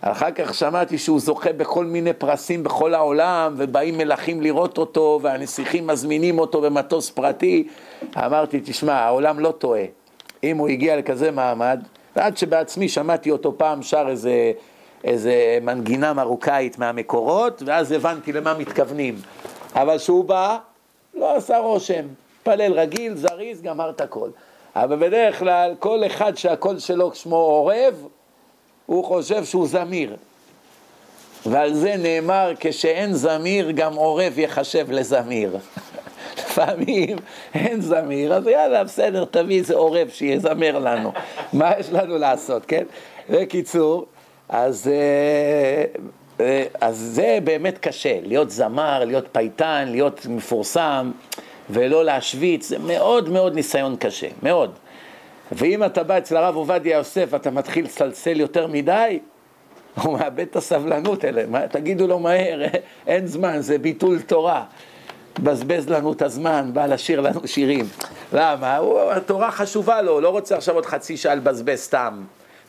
[0.00, 5.86] אחר כך שמעתי שהוא זוכה בכל מיני פרסים בכל העולם, ובאים מלכים לראות אותו, והנסיכים
[5.86, 7.68] מזמינים אותו במטוס פרטי.
[8.16, 9.84] אמרתי, תשמע, העולם לא טועה.
[10.44, 11.82] אם הוא הגיע לכזה מעמד,
[12.16, 14.52] ועד שבעצמי שמעתי אותו פעם שר איזה,
[15.04, 19.14] איזה מנגינה מרוקאית מהמקורות, ואז הבנתי למה מתכוונים.
[19.74, 20.58] אבל כשהוא בא,
[21.14, 22.04] לא עשה רושם.
[22.42, 24.28] פלל רגיל, זריז, גמר את הכל.
[24.76, 28.06] אבל בדרך כלל, כל אחד שהקול שלו שמו עורב,
[28.86, 30.16] הוא חושב שהוא זמיר.
[31.46, 35.56] ועל זה נאמר, כשאין זמיר, גם עורב יחשב לזמיר.
[36.38, 37.16] לפעמים
[37.54, 41.12] אין זמיר, אז יאללה, בסדר, תביא איזה עורב שיזמר לנו.
[41.52, 42.84] מה יש לנו לעשות, כן?
[43.30, 44.06] בקיצור,
[44.48, 45.84] אז, אה,
[46.44, 51.10] אה, אז זה באמת קשה, להיות זמר, להיות פייטן, להיות מפורסם,
[51.70, 54.70] ולא להשוויץ, זה מאוד מאוד ניסיון קשה, מאוד.
[55.52, 59.18] ואם אתה בא אצל הרב עובדיה יוסף, אתה מתחיל לצלצל יותר מדי,
[60.02, 62.60] הוא מאבד את הסבלנות אליהם, תגידו לו מהר,
[63.06, 64.64] אין זמן, זה ביטול תורה.
[65.42, 67.86] בזבז לנו את הזמן, בא לשיר לנו שירים.
[68.32, 68.76] למה?
[68.76, 72.22] הוא, התורה חשובה לו, הוא לא רוצה עכשיו עוד חצי שעה לבזבז סתם,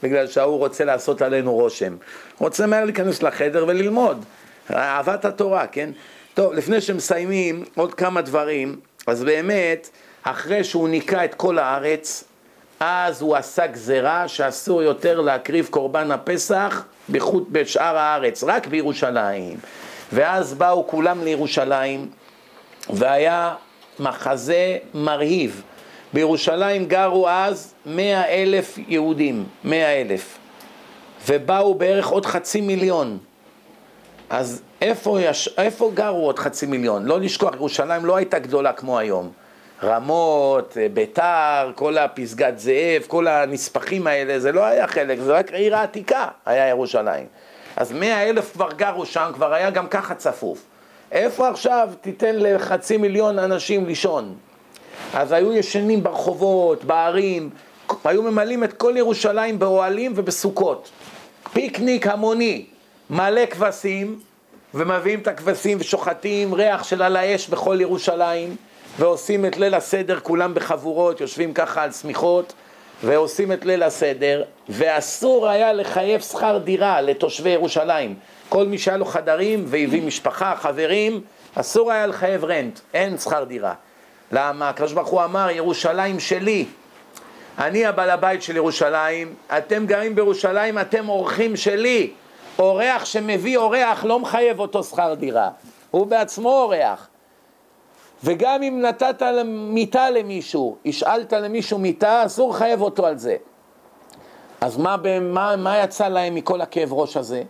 [0.03, 1.95] בגלל שההוא רוצה לעשות עלינו רושם.
[2.37, 4.25] הוא רוצה מהר להיכנס לחדר וללמוד.
[4.73, 5.89] אהבת התורה, כן?
[6.33, 8.79] טוב, לפני שמסיימים, עוד כמה דברים.
[9.07, 9.89] אז באמת,
[10.23, 12.23] אחרי שהוא ניקה את כל הארץ,
[12.79, 19.57] אז הוא עשה גזרה שאסור יותר להקריב קורבן הפסח בחוט בשאר הארץ, רק בירושלים.
[20.13, 22.09] ואז באו כולם לירושלים,
[22.89, 23.55] והיה
[23.99, 25.63] מחזה מרהיב.
[26.13, 30.37] בירושלים גרו אז מאה אלף יהודים, מאה אלף,
[31.27, 33.17] ובאו בערך עוד חצי מיליון.
[34.29, 37.05] אז איפה, יש, איפה גרו עוד חצי מיליון?
[37.05, 39.31] לא לשכוח, ירושלים לא הייתה גדולה כמו היום.
[39.83, 45.75] רמות, ביתר, כל הפסגת זאב, כל הנספחים האלה, זה לא היה חלק, זה רק עיר
[45.75, 47.25] העתיקה היה ירושלים.
[47.75, 50.63] אז מאה אלף כבר גרו שם, כבר היה גם ככה צפוף.
[51.11, 54.35] איפה עכשיו תיתן לחצי מיליון אנשים לישון?
[55.13, 57.49] אז היו ישנים ברחובות, בערים,
[58.03, 60.89] היו ממלאים את כל ירושלים באוהלים ובסוכות.
[61.53, 62.65] פיקניק המוני,
[63.09, 64.19] מלא כבשים,
[64.73, 68.55] ומביאים את הכבשים ושוחטים ריח של על האש בכל ירושלים,
[68.99, 72.53] ועושים את ליל הסדר כולם בחבורות, יושבים ככה על שמיכות,
[73.03, 78.15] ועושים את ליל הסדר, ואסור היה לחייב שכר דירה לתושבי ירושלים.
[78.49, 81.21] כל מי שהיה לו חדרים והביא משפחה, חברים,
[81.55, 83.73] אסור היה לחייב רנט, אין שכר דירה.
[84.31, 84.69] למה?
[84.69, 86.65] הקדוש ברוך הוא אמר, ירושלים שלי.
[87.57, 92.11] אני הבעל הבית של ירושלים, אתם גרים בירושלים, אתם אורחים שלי.
[92.59, 95.49] אורח שמביא אורח לא מחייב אותו שכר דירה,
[95.91, 97.07] הוא בעצמו אורח.
[98.23, 103.35] וגם אם נתת מיטה למישהו, השאלת למישהו מיטה, אסור לחייב אותו על זה.
[104.61, 107.43] אז מה, מה, מה יצא להם מכל הכאב ראש הזה?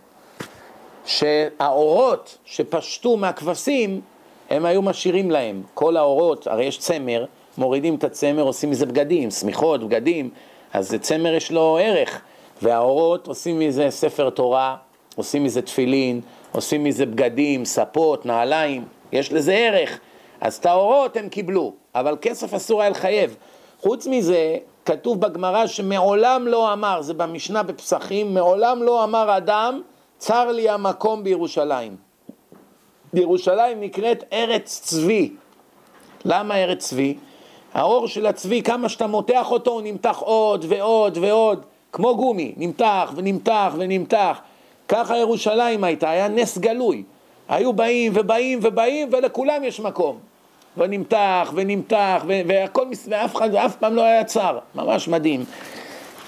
[1.06, 4.02] שהאורות שפשטו מהכבשים,
[4.50, 5.64] הם היו משאירים להם.
[5.74, 7.26] כל האורות, הרי יש צמר,
[7.58, 10.30] מורידים את הצמר, עושים מזה בגדים, שמיכות, בגדים,
[10.74, 12.22] אז צמר יש לו ערך.
[12.62, 14.76] והאורות עושים מזה ספר תורה,
[15.16, 20.00] עושים מזה תפילין, עושים מזה בגדים, ספות, נעליים, יש לזה ערך.
[20.42, 23.36] אז את האורות הם קיבלו, אבל כסף אסור היה לחייב.
[23.82, 29.82] חוץ מזה, כתוב בגמרא שמעולם לא אמר, זה במשנה בפסחים, מעולם לא אמר אדם,
[30.18, 31.96] צר לי המקום בירושלים.
[33.14, 35.34] ירושלים נקראת ארץ צבי.
[36.26, 37.18] למה ארץ צבי?
[37.74, 43.12] האור של הצבי, כמה שאתה מותח אותו, הוא נמתח עוד ועוד ועוד, כמו גומי, נמתח
[43.16, 44.40] ונמתח ונמתח.
[44.88, 47.04] ככה ירושלים הייתה, היה נס גלוי.
[47.50, 50.20] היו באים ובאים ובאים ולכולם יש מקום.
[50.78, 55.46] ונמתח ונמתח והכל, ואף אחד, אף פעם לא היה צר, ממש מדהים.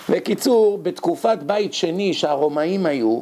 [0.09, 3.21] בקיצור, בתקופת בית שני שהרומאים היו,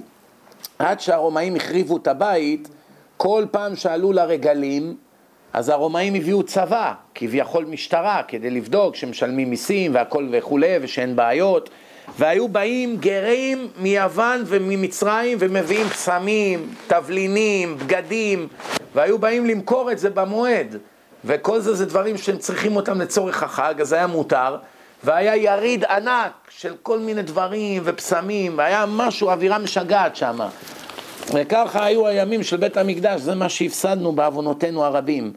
[0.79, 2.69] עד שהרומאים החריבו את הבית,
[3.17, 4.95] כל פעם שעלו לרגלים,
[5.53, 11.69] אז הרומאים הביאו צבא, כביכול משטרה, כדי לבדוק שמשלמים מיסים והכל וכולי, ושאין בעיות.
[12.19, 18.47] והיו באים גרים מיוון וממצרים ומביאים פסמים, תבלינים, בגדים,
[18.95, 20.77] והיו באים למכור את זה במועד.
[21.25, 24.57] וכל זה זה דברים שהם צריכים אותם לצורך החג, אז היה מותר.
[25.03, 30.39] והיה יריד ענק של כל מיני דברים ופסמים, והיה משהו, אווירה משגעת שם.
[31.33, 35.33] וככה היו הימים של בית המקדש, זה מה שהפסדנו בעוונותינו הרבים.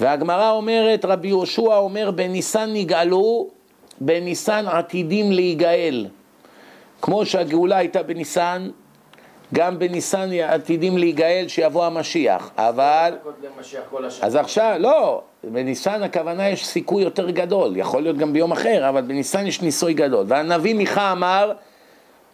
[0.00, 3.48] והגמרא אומרת, רבי יהושע אומר, בניסן נגאלו,
[4.00, 6.06] בניסן עתידים להיגאל.
[7.02, 8.70] כמו שהגאולה הייתה בניסן,
[9.54, 13.16] גם בניסן עתידים להיגאל שיבוא המשיח, אבל...
[14.22, 19.00] אז עכשיו, לא, בניסן הכוונה יש סיכוי יותר גדול, יכול להיות גם ביום אחר, אבל
[19.00, 20.24] בניסן יש ניסוי גדול.
[20.28, 21.52] והנביא מיכה אמר,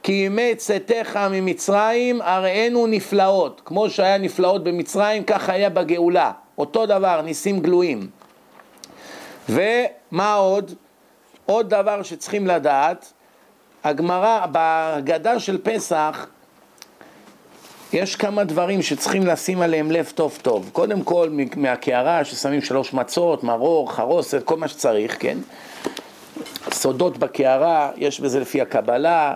[0.03, 7.23] כי ימי צאתך ממצרים הראינו נפלאות, כמו שהיה נפלאות במצרים, ככה היה בגאולה, אותו דבר,
[7.23, 8.07] ניסים גלויים.
[9.49, 10.75] ומה עוד?
[11.47, 13.13] עוד דבר שצריכים לדעת,
[13.85, 16.27] הגמרא, בהגדה של פסח,
[17.93, 20.71] יש כמה דברים שצריכים לשים עליהם לב טוב טוב.
[20.73, 25.39] קודם כל, מהקערה ששמים שלוש מצות, מרור, חרוסת, כל מה שצריך, כן?
[26.73, 29.35] סודות בקערה, יש בזה לפי הקבלה,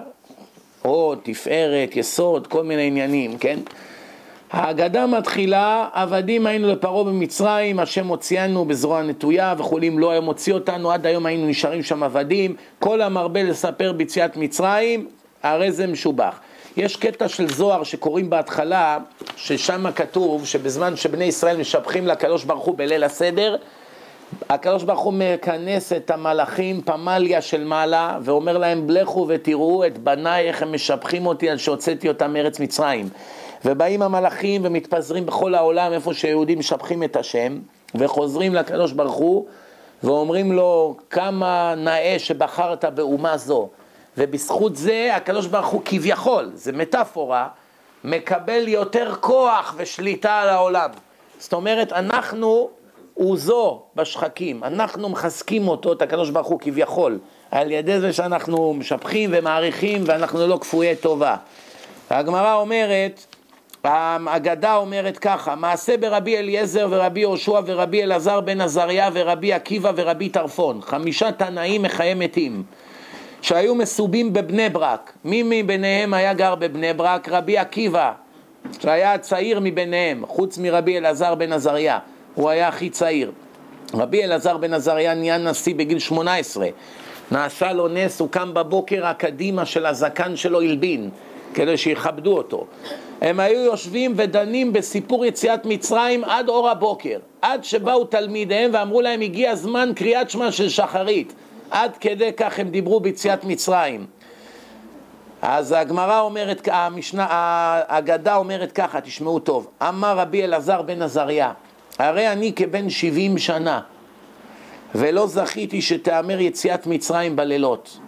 [0.82, 3.58] הוד, תפארת, יסוד, כל מיני עניינים, כן?
[4.52, 10.54] ההגדה מתחילה, עבדים היינו לפרעה במצרים, השם הוציאנו בזרוע נטויה וכולי, אם לא היה מוציא
[10.54, 15.08] אותנו, עד היום היינו נשארים שם עבדים, כל המרבה לספר ביציאת מצרים,
[15.42, 16.40] הרי זה משובח.
[16.76, 18.98] יש קטע של זוהר שקוראים בהתחלה,
[19.36, 23.56] ששם כתוב שבזמן שבני ישראל משבחים לקדוש ברוך הוא בליל הסדר,
[24.48, 30.48] הקדוש ברוך הוא מכנס את המלאכים פמליה של מעלה ואומר להם לכו ותראו את בניי
[30.48, 33.08] איך הם משבחים אותי על שהוצאתי אותם מארץ מצרים
[33.64, 37.58] ובאים המלאכים ומתפזרים בכל העולם איפה שיהודים משבחים את השם
[37.94, 39.46] וחוזרים לקדוש ברוך הוא
[40.02, 43.68] ואומרים לו כמה נאה שבחרת באומה זו
[44.18, 47.48] ובזכות זה הקדוש ברוך הוא כביכול, זה מטאפורה,
[48.04, 50.90] מקבל יותר כוח ושליטה על העולם.
[51.38, 52.70] זאת אומרת, אנחנו
[53.14, 57.18] עוזו בשחקים, אנחנו מחזקים אותו, את הקדוש ברוך הוא כביכול,
[57.50, 61.36] על ידי זה שאנחנו משבחים ומעריכים ואנחנו לא כפויי טובה.
[62.10, 63.29] הגמרא אומרת,
[63.84, 70.28] האגדה אומרת ככה, מעשה ברבי אליעזר ורבי יהושע ורבי אלעזר בן עזריה ורבי עקיבא ורבי
[70.28, 72.62] טרפון, חמישה תנאים מחיי מתים.
[73.42, 75.12] שהיו מסובים בבני ברק.
[75.24, 77.28] מי מביניהם היה גר בבני ברק?
[77.28, 78.12] רבי עקיבא,
[78.80, 81.98] שהיה הצעיר מביניהם, חוץ מרבי אלעזר בן עזריה,
[82.34, 83.32] הוא היה הכי צעיר.
[83.94, 86.66] רבי אלעזר בן עזריה נהיה נשיא בגיל 18.
[87.32, 91.10] נעשה לו נס, הוא קם בבוקר, הקדימה של הזקן שלו הלבין,
[91.54, 92.66] כדי שיכבדו אותו.
[93.20, 99.20] הם היו יושבים ודנים בסיפור יציאת מצרים עד אור הבוקר, עד שבאו תלמידיהם ואמרו להם
[99.20, 101.32] הגיע זמן קריאת שמע של שחרית.
[101.70, 104.06] עד כדי כך הם דיברו ביציאת מצרים.
[105.42, 111.52] אז הגמרא אומרת, המשנה, האגדה אומרת ככה, תשמעו טוב, אמר רבי אלעזר בן עזריה,
[111.98, 113.80] הרי אני כבן שבעים שנה,
[114.94, 117.98] ולא זכיתי שתאמר יציאת מצרים בלילות.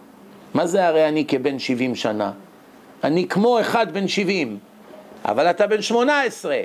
[0.55, 2.33] מה זה הרי אני כבן שבעים שנה?
[3.05, 4.59] אני כמו אחד בן שבעים,
[5.25, 6.61] אבל אתה בן שמונה עשרה.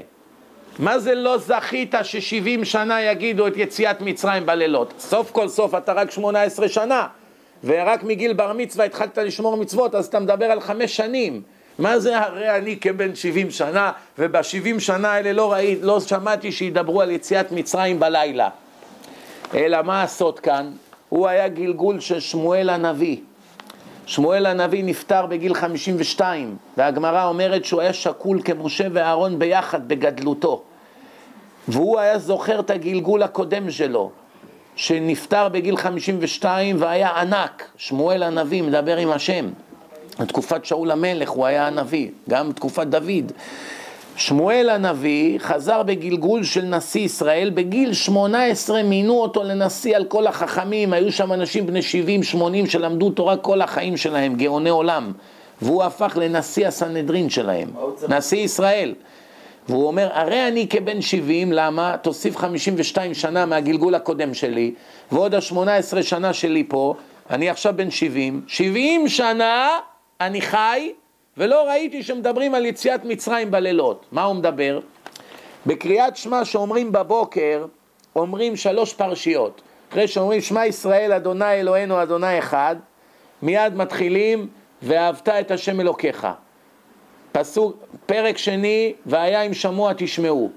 [0.79, 4.93] מה זה לא זכית ששבעים שנה יגידו את יציאת מצרים בלילות?
[4.99, 7.07] סוף כל סוף אתה רק שמונה עשרה שנה
[7.63, 11.41] ורק מגיל בר מצווה התחלת לשמור מצוות אז אתה מדבר על חמש שנים
[11.79, 17.01] מה זה הרי אני כבן שבעים שנה ובשבעים שנה האלה לא ראית, לא שמעתי שידברו
[17.01, 18.49] על יציאת מצרים בלילה
[19.53, 20.71] אלא מה הסוד כאן?
[21.09, 23.17] הוא היה גלגול של שמואל הנביא
[24.07, 30.63] שמואל הנביא נפטר בגיל 52, והגמרא אומרת שהוא היה שקול כמשה ואהרון ביחד בגדלותו.
[31.67, 34.11] והוא היה זוכר את הגלגול הקודם שלו,
[34.75, 39.49] שנפטר בגיל 52 והיה ענק, שמואל הנביא מדבר עם השם.
[40.19, 43.31] בתקופת שאול המלך הוא היה הנביא, גם בתקופת דוד.
[44.17, 50.93] שמואל הנביא חזר בגלגול של נשיא ישראל, בגיל 18 מינו אותו לנשיא על כל החכמים,
[50.93, 51.79] היו שם אנשים בני
[52.33, 55.11] 70-80 שלמדו תורה כל החיים שלהם, גאוני עולם,
[55.61, 57.69] והוא הפך לנשיא הסנהדרין שלהם,
[58.09, 58.93] נשיא ישראל.
[59.69, 61.95] והוא אומר, הרי אני כבן 70, למה?
[62.01, 64.73] תוסיף 52 שנה מהגלגול הקודם שלי,
[65.11, 66.93] ועוד ה-18 שנה שלי פה,
[67.29, 69.69] אני עכשיו בן 70, 70 שנה
[70.21, 70.91] אני חי
[71.37, 74.05] ולא ראיתי שמדברים על יציאת מצרים בלילות.
[74.11, 74.79] מה הוא מדבר?
[75.65, 77.65] בקריאת שמע שאומרים בבוקר,
[78.15, 79.61] אומרים שלוש פרשיות.
[79.91, 82.75] אחרי שאומרים שמע ישראל אדוני אלוהינו אדוני אחד,
[83.41, 84.47] מיד מתחילים
[84.81, 86.27] ואהבת את השם אלוקיך.
[87.31, 90.51] פסוק, פרק שני, והיה אם שמוע תשמעו.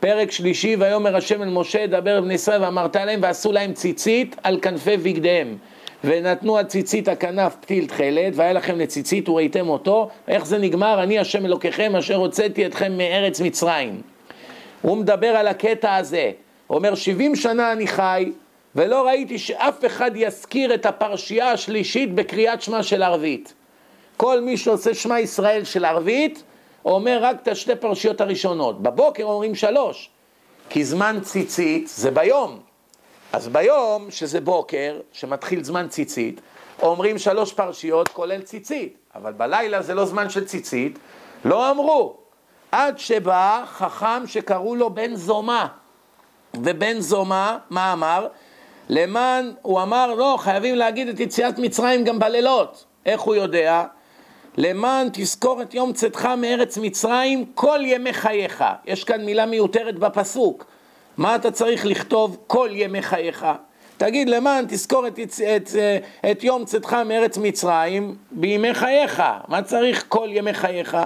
[0.00, 4.58] פרק שלישי, ויאמר השם אל משה, דבר בני ישראל ואמרת להם, ועשו להם ציצית על
[4.62, 5.56] כנפי בגדיהם.
[6.04, 11.02] ונתנו הציצית הכנף פתיל תכלת, והיה לכם לציצית וראיתם אותו, איך זה נגמר?
[11.02, 14.02] אני השם אלוקיכם אשר הוצאתי אתכם מארץ מצרים.
[14.82, 16.30] הוא מדבר על הקטע הזה,
[16.66, 18.32] הוא אומר שבעים שנה אני חי,
[18.74, 23.54] ולא ראיתי שאף אחד יזכיר את הפרשייה השלישית בקריאת שמע של ערבית.
[24.16, 26.42] כל מי שעושה שמע ישראל של ערבית,
[26.84, 28.82] אומר רק את השתי פרשיות הראשונות.
[28.82, 30.10] בבוקר אומרים שלוש,
[30.70, 32.67] כי זמן ציצית זה ביום.
[33.32, 36.40] אז ביום, שזה בוקר, שמתחיל זמן ציצית,
[36.82, 40.98] אומרים שלוש פרשיות כולל ציצית, אבל בלילה זה לא זמן של ציצית,
[41.44, 42.16] לא אמרו.
[42.72, 45.66] עד שבא חכם שקראו לו בן זומה,
[46.54, 48.28] ובן זומה, מה אמר?
[48.88, 52.84] למען, הוא אמר, לא, חייבים להגיד את יציאת מצרים גם בלילות.
[53.06, 53.84] איך הוא יודע?
[54.56, 58.64] למען תזכור את יום צאתך מארץ מצרים כל ימי חייך.
[58.84, 60.64] יש כאן מילה מיותרת בפסוק.
[61.18, 63.46] מה אתה צריך לכתוב כל ימי חייך?
[63.96, 65.70] תגיד למען תזכור את, את, את,
[66.30, 70.96] את יום צאתך מארץ מצרים בימי חייך, מה צריך כל ימי חייך?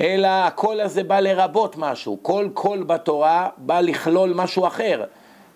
[0.00, 5.04] אלא הקול הזה בא לרבות משהו, כל קול בתורה בא לכלול משהו אחר,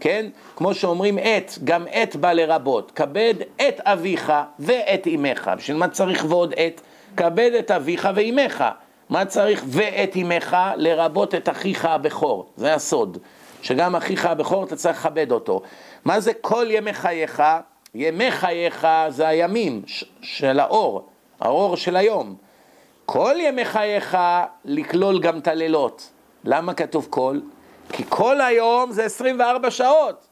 [0.00, 0.26] כן?
[0.56, 3.34] כמו שאומרים עת, גם עת בא לרבות, כבד
[3.68, 6.80] את אביך ואת אמך, בשביל מה צריך ועוד עת?
[7.16, 8.64] כבד את אביך ואמך,
[9.10, 9.62] מה צריך?
[9.66, 12.46] ואת אמך, לרבות את אחיך הבכור.
[12.56, 13.18] זה הסוד.
[13.62, 15.62] שגם אחיך הבכור אתה צריך לכבד אותו.
[16.04, 17.42] מה זה כל ימי חייך?
[17.94, 19.82] ימי חייך זה הימים
[20.22, 21.08] של האור,
[21.40, 22.36] האור של היום.
[23.06, 24.16] כל ימי חייך
[24.64, 26.10] לכלול גם את הלילות.
[26.44, 27.38] למה כתוב כל?
[27.92, 30.26] כי כל היום זה 24 שעות.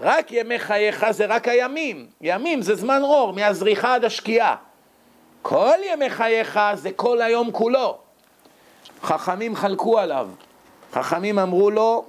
[0.00, 2.06] רק ימי חייך זה רק הימים.
[2.20, 4.56] ימים זה זמן אור, מהזריחה עד השקיעה.
[5.42, 7.98] כל ימי חייך זה כל היום כולו.
[9.02, 10.28] חכמים חלקו עליו.
[10.92, 12.04] חכמים אמרו לו,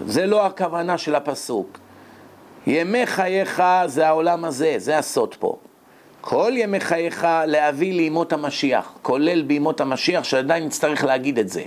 [0.00, 1.78] זה לא הכוונה של הפסוק.
[2.66, 5.56] ימי חייך זה העולם הזה, זה הסוד פה.
[6.20, 11.62] כל ימי חייך להביא לימות המשיח, כולל בימות המשיח, שעדיין נצטרך להגיד את זה.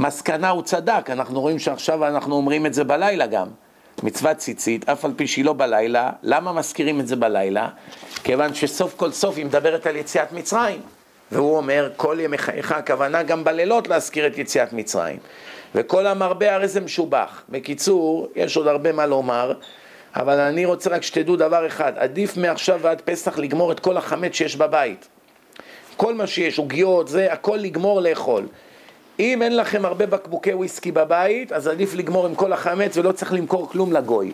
[0.00, 3.46] מסקנה הוא צדק, אנחנו רואים שעכשיו אנחנו אומרים את זה בלילה גם.
[4.02, 7.68] מצוות ציצית, אף על פי שהיא לא בלילה, למה מזכירים את זה בלילה?
[8.24, 10.80] כיוון שסוף כל סוף היא מדברת על יציאת מצרים.
[11.32, 15.18] והוא אומר, כל ימי חייך, הכוונה גם בלילות להזכיר את יציאת מצרים.
[15.74, 17.42] וכל המרבה הרי זה משובח.
[17.48, 19.52] בקיצור, יש עוד הרבה מה לומר,
[20.16, 24.32] אבל אני רוצה רק שתדעו דבר אחד, עדיף מעכשיו ועד פסח לגמור את כל החמץ
[24.32, 25.08] שיש בבית.
[25.96, 28.46] כל מה שיש, עוגיות, זה, הכל לגמור לאכול.
[29.20, 33.32] אם אין לכם הרבה בקבוקי וויסקי בבית, אז עדיף לגמור עם כל החמץ ולא צריך
[33.32, 34.32] למכור כלום לגוי.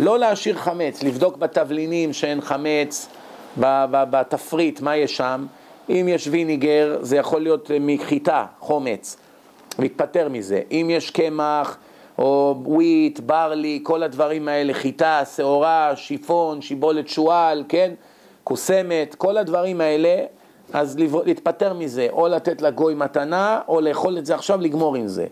[0.00, 3.08] לא להשאיר חמץ, לבדוק בתבלינים שאין חמץ,
[3.90, 5.46] בתפריט, מה יש שם.
[5.88, 9.16] אם יש ויניגר, זה יכול להיות מחיטה, חומץ,
[9.78, 10.60] להתפטר מזה.
[10.70, 11.78] אם יש קמח,
[12.18, 17.92] או וויט, ברלי, כל הדברים האלה, חיטה, שעורה, שיפון, שיבולת שועל, כן?
[18.44, 20.24] קוסמת, כל הדברים האלה,
[20.72, 25.26] אז להתפטר מזה, או לתת לגוי מתנה, או לאכול את זה עכשיו, לגמור עם זה.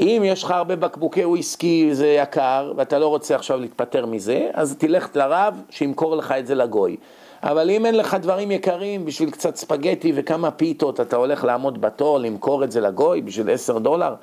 [0.00, 4.76] אם יש לך הרבה בקבוקי וויסקי, זה יקר, ואתה לא רוצה עכשיו להתפטר מזה, אז
[4.78, 6.96] תלך לרב שימכור לך את זה לגוי.
[7.44, 12.18] אבל אם אין לך דברים יקרים, בשביל קצת ספגטי וכמה פיתות, אתה הולך לעמוד בתור,
[12.18, 14.14] למכור את זה לגוי בשביל עשר דולר?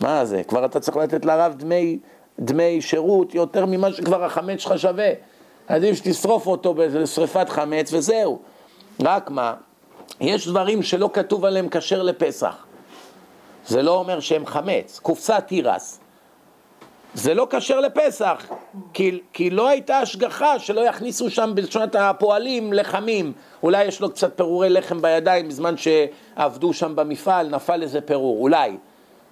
[0.00, 0.42] מה זה?
[0.42, 1.98] כבר אתה צריך לתת לרב דמי,
[2.40, 5.10] דמי שירות יותר ממה שכבר החמץ שלך שווה.
[5.66, 8.38] עדיף שתשרוף אותו בשרפת חמץ וזהו.
[9.02, 9.54] רק מה,
[10.20, 12.66] יש דברים שלא כתוב עליהם כשר לפסח.
[13.66, 15.00] זה לא אומר שהם חמץ.
[15.02, 16.00] קופסת תירס.
[17.14, 18.46] זה לא כשר לפסח,
[18.92, 23.32] כי, כי לא הייתה השגחה שלא יכניסו שם בשנת הפועלים לחמים.
[23.62, 28.76] אולי יש לו קצת פירורי לחם בידיים בזמן שעבדו שם במפעל, נפל איזה פירור, אולי.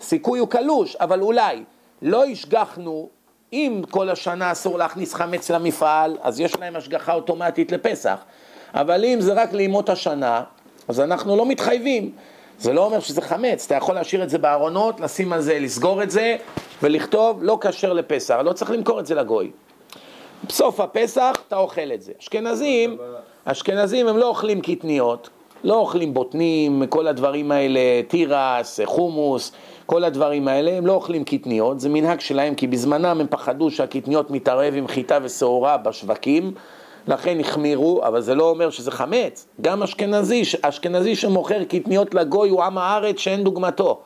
[0.00, 1.62] סיכוי הוא קלוש, אבל אולי.
[2.02, 3.08] לא השגחנו,
[3.52, 8.18] אם כל השנה אסור להכניס חמץ למפעל, אז יש להם השגחה אוטומטית לפסח.
[8.74, 10.42] אבל אם זה רק לימות השנה,
[10.88, 12.10] אז אנחנו לא מתחייבים.
[12.62, 16.02] זה לא אומר שזה חמץ, אתה יכול להשאיר את זה בארונות, לשים על זה, לסגור
[16.02, 16.36] את זה
[16.82, 19.50] ולכתוב לא כשר לפסח, לא צריך למכור את זה לגוי.
[20.48, 22.12] בסוף הפסח אתה אוכל את זה.
[22.20, 22.98] אשכנזים,
[23.44, 25.30] אשכנזים הם לא אוכלים קטניות,
[25.64, 29.52] לא אוכלים בוטנים, כל הדברים האלה, תירס, חומוס,
[29.86, 34.30] כל הדברים האלה, הם לא אוכלים קטניות, זה מנהג שלהם כי בזמנם הם פחדו שהקטניות
[34.30, 36.54] מתערב עם חיטה ושעורה בשווקים
[37.08, 39.46] לכן החמירו, אבל זה לא אומר שזה חמץ.
[39.60, 44.00] גם אשכנזי, אשכנזי שמוכר קטניות לגוי הוא עם הארץ שאין דוגמתו.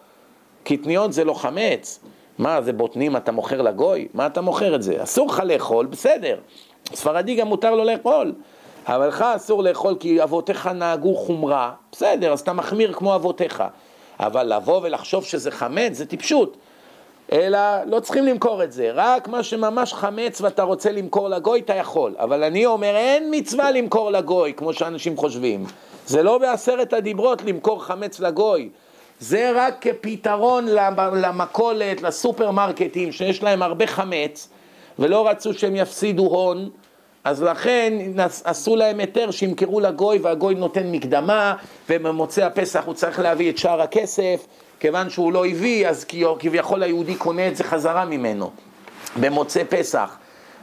[0.65, 2.01] קטניות זה לא חמץ.
[2.39, 4.09] מה, זה בוטנים אתה מוכר לגוי?
[4.15, 5.03] מה אתה מוכר את זה?
[5.03, 6.39] אסור לך לאכול, בסדר.
[6.95, 8.33] ספרדי גם מותר לו לאכול.
[8.87, 13.65] אבל לך אסור לאכול כי אבותיך נהגו חומרה, בסדר, אז אתה מחמיר כמו אבותיך.
[14.21, 16.57] אבל לבוא ולחשוב שזה חמץ זה טיפשות.
[17.33, 21.75] אלא לא צריכים למכור את זה, רק מה שממש חמץ ואתה רוצה למכור לגוי, אתה
[21.75, 22.15] יכול.
[22.19, 25.65] אבל אני אומר, אין מצווה למכור לגוי, כמו שאנשים חושבים.
[26.07, 28.69] זה לא בעשרת הדיברות למכור חמץ לגוי.
[29.21, 30.67] זה רק כפתרון
[31.13, 34.49] למכולת, לסופרמרקטים, שיש להם הרבה חמץ,
[34.99, 36.71] ולא רצו שהם יפסידו הון,
[37.25, 37.93] אז לכן
[38.45, 41.55] עשו להם היתר שימכרו לגוי, והגוי נותן מקדמה,
[41.91, 44.47] ובמוצאי הפסח הוא צריך להביא את שאר הכסף.
[44.81, 46.05] כיוון שהוא לא הביא, אז
[46.39, 48.51] כביכול היהודי קונה את זה חזרה ממנו,
[49.21, 50.17] במוצאי פסח.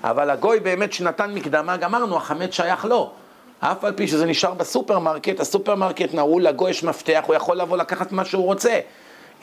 [0.03, 3.11] אבל הגוי באמת שנתן מקדמה, גמרנו, החמץ שייך לו.
[3.60, 8.11] אף על פי שזה נשאר בסופרמרקט, הסופרמרקט נעול, לגוי יש מפתח, הוא יכול לבוא לקחת
[8.11, 8.80] מה שהוא רוצה.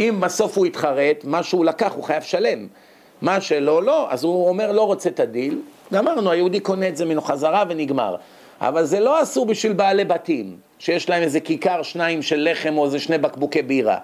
[0.00, 2.66] אם בסוף הוא יתחרט, מה שהוא לקח הוא חייב לשלם.
[3.22, 5.58] מה שלא, לא, אז הוא אומר לא רוצה את הדיל,
[5.92, 8.16] גמרנו, היהודי קונה את זה ממנו חזרה ונגמר.
[8.60, 12.84] אבל זה לא אסור בשביל בעלי בתים, שיש להם איזה כיכר שניים של לחם או
[12.84, 13.98] איזה שני בקבוקי בירה.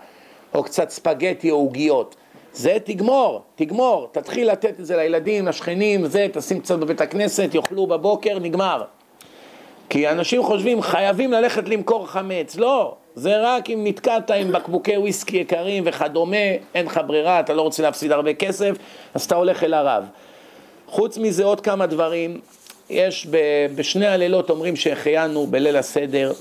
[0.56, 2.16] או קצת ספגטי או עוגיות.
[2.52, 7.86] זה תגמור, תגמור, תתחיל לתת את זה לילדים, לשכנים, זה, תשים קצת בבית הכנסת, יאכלו
[7.86, 8.82] בבוקר, נגמר.
[9.88, 12.56] כי אנשים חושבים, חייבים ללכת למכור חמץ.
[12.56, 16.36] לא, זה רק אם נתקעת עם בקבוקי וויסקי יקרים וכדומה,
[16.74, 18.76] אין לך ברירה, אתה לא רוצה להפסיד הרבה כסף,
[19.14, 20.04] אז אתה הולך אל הרב.
[20.88, 22.40] חוץ מזה עוד כמה דברים,
[22.90, 23.26] יש
[23.74, 26.32] בשני הלילות אומרים שהחיינו בליל הסדר,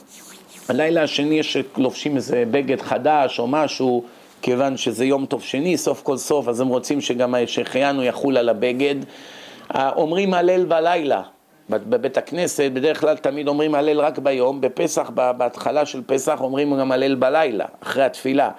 [0.69, 4.03] הלילה השני יש שלובשים איזה בגד חדש או משהו,
[4.41, 8.49] כיוון שזה יום טוב שני, סוף כל סוף, אז הם רוצים שגם שהחיינו יחול על
[8.49, 8.95] הבגד.
[9.75, 11.21] אומרים הלל בלילה,
[11.69, 16.91] בבית הכנסת, בדרך כלל תמיד אומרים הלל רק ביום, בפסח, בהתחלה של פסח אומרים גם
[16.91, 18.51] הלל בלילה, אחרי התפילה.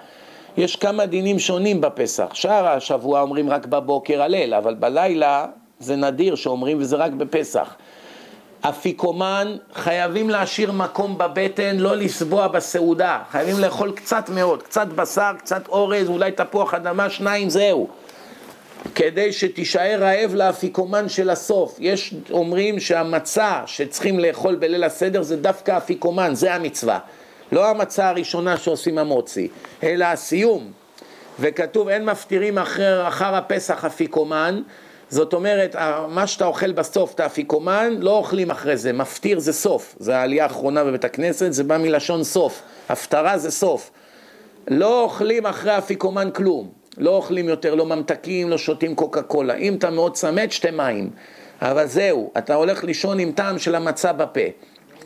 [0.57, 5.45] יש כמה דינים שונים בפסח, שאר השבוע אומרים רק בבוקר הלל, אבל בלילה
[5.79, 7.75] זה נדיר שאומרים וזה רק בפסח.
[8.69, 15.67] אפיקומן חייבים להשאיר מקום בבטן, לא לסבוע בסעודה, חייבים לאכול קצת מאוד, קצת בשר, קצת
[15.67, 17.87] אורז, אולי תפוח אדמה, שניים, זהו.
[18.95, 21.75] כדי שתישאר רעב לאפיקומן של הסוף.
[21.79, 26.99] יש אומרים שהמצה שצריכים לאכול בליל הסדר זה דווקא אפיקומן, זה המצווה.
[27.51, 29.47] לא המצה הראשונה שעושים המוצי,
[29.83, 30.71] אלא הסיום.
[31.39, 34.61] וכתוב אין מפטירים אחר, אחר הפסח אפיקומן,
[35.09, 35.75] זאת אומרת,
[36.09, 40.43] מה שאתה אוכל בסוף, את האפיקומן, לא אוכלים אחרי זה, מפטיר זה סוף, זה העלייה
[40.43, 43.91] האחרונה בבית הכנסת, זה בא מלשון סוף, הפטרה זה סוף.
[44.67, 49.55] לא אוכלים אחרי אפיקומן כלום, לא אוכלים יותר, לא ממתקים, לא שותים קוקה קולה.
[49.55, 51.09] אם אתה מאוד צמא, שתי מים.
[51.61, 54.41] אבל זהו, אתה הולך לישון עם טעם של המצה בפה,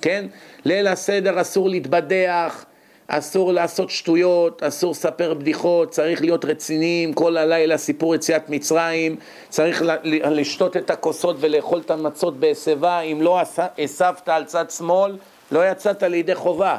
[0.01, 0.25] כן?
[0.65, 2.65] ליל הסדר אסור להתבדח,
[3.13, 9.15] אסור לעשות שטויות, אסור לספר בדיחות, צריך להיות רציניים, כל הלילה סיפור יציאת מצרים,
[9.49, 13.41] צריך לשתות את הכוסות ולאכול את המצות בהסבה, אם לא
[13.77, 15.17] הסבת על צד שמאל,
[15.51, 16.77] לא יצאת לידי חובה.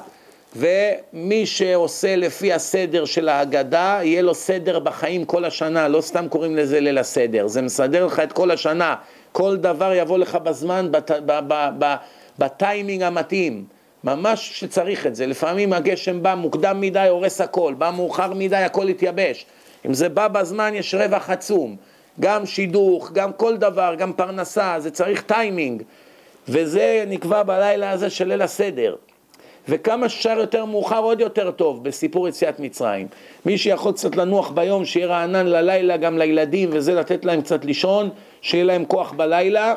[0.57, 6.57] ומי שעושה לפי הסדר של ההגדה, יהיה לו סדר בחיים כל השנה, לא סתם קוראים
[6.57, 8.95] לזה ליל הסדר, זה מסדר לך את כל השנה,
[9.33, 11.95] כל דבר יבוא לך בזמן, בת, ב, ב, ב,
[12.39, 13.65] בטיימינג המתאים,
[14.05, 18.89] ממש שצריך את זה, לפעמים הגשם בא מוקדם מדי, הורס הכל, בא מאוחר מדי, הכל
[18.89, 19.47] יתייבש,
[19.87, 21.77] אם זה בא בזמן יש רווח עצום,
[22.21, 25.83] גם שידוך, גם כל דבר, גם פרנסה, זה צריך טיימינג,
[26.49, 28.97] וזה נקבע בלילה הזה של ליל הסדר.
[29.69, 33.07] וכמה שאפשר יותר מאוחר עוד יותר טוב בסיפור יציאת מצרים.
[33.47, 38.11] מי שיכול קצת לנוח ביום, שיהיה רענן ללילה גם לילדים וזה, לתת להם קצת לישון,
[38.41, 39.75] שיהיה להם כוח בלילה.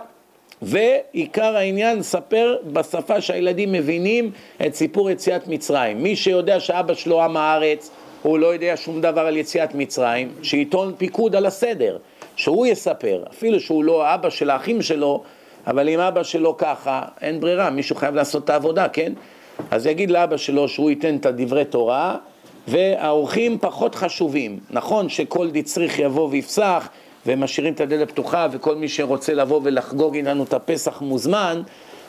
[0.62, 4.32] ועיקר העניין, ספר בשפה שהילדים מבינים
[4.66, 6.04] את סיפור יציאת מצרים.
[6.04, 7.92] מי שיודע שאבא שלו עם הארץ,
[8.22, 11.98] הוא לא יודע שום דבר על יציאת מצרים, שייתון פיקוד על הסדר,
[12.36, 15.24] שהוא יספר, אפילו שהוא לא אבא של האחים שלו,
[15.68, 19.14] אבל אם אבא שלו ככה, אין ברירה, מישהו חייב לעשות את העבודה, כן?
[19.72, 22.18] אז יגיד לאבא שלו שהוא ייתן את הדברי תורה,
[22.68, 24.60] והאורחים פחות חשובים.
[24.70, 26.90] נכון שכל דצריך יבוא ויפסח,
[27.26, 31.62] ומשאירים את הדלת פתוחה, וכל מי שרוצה לבוא ולחגוג איתנו את הפסח מוזמן,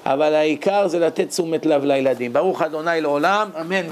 [0.06, 2.32] אבל העיקר זה לתת תשומת לב לילדים.
[2.32, 3.88] ברוך אדוני לעולם, אמן.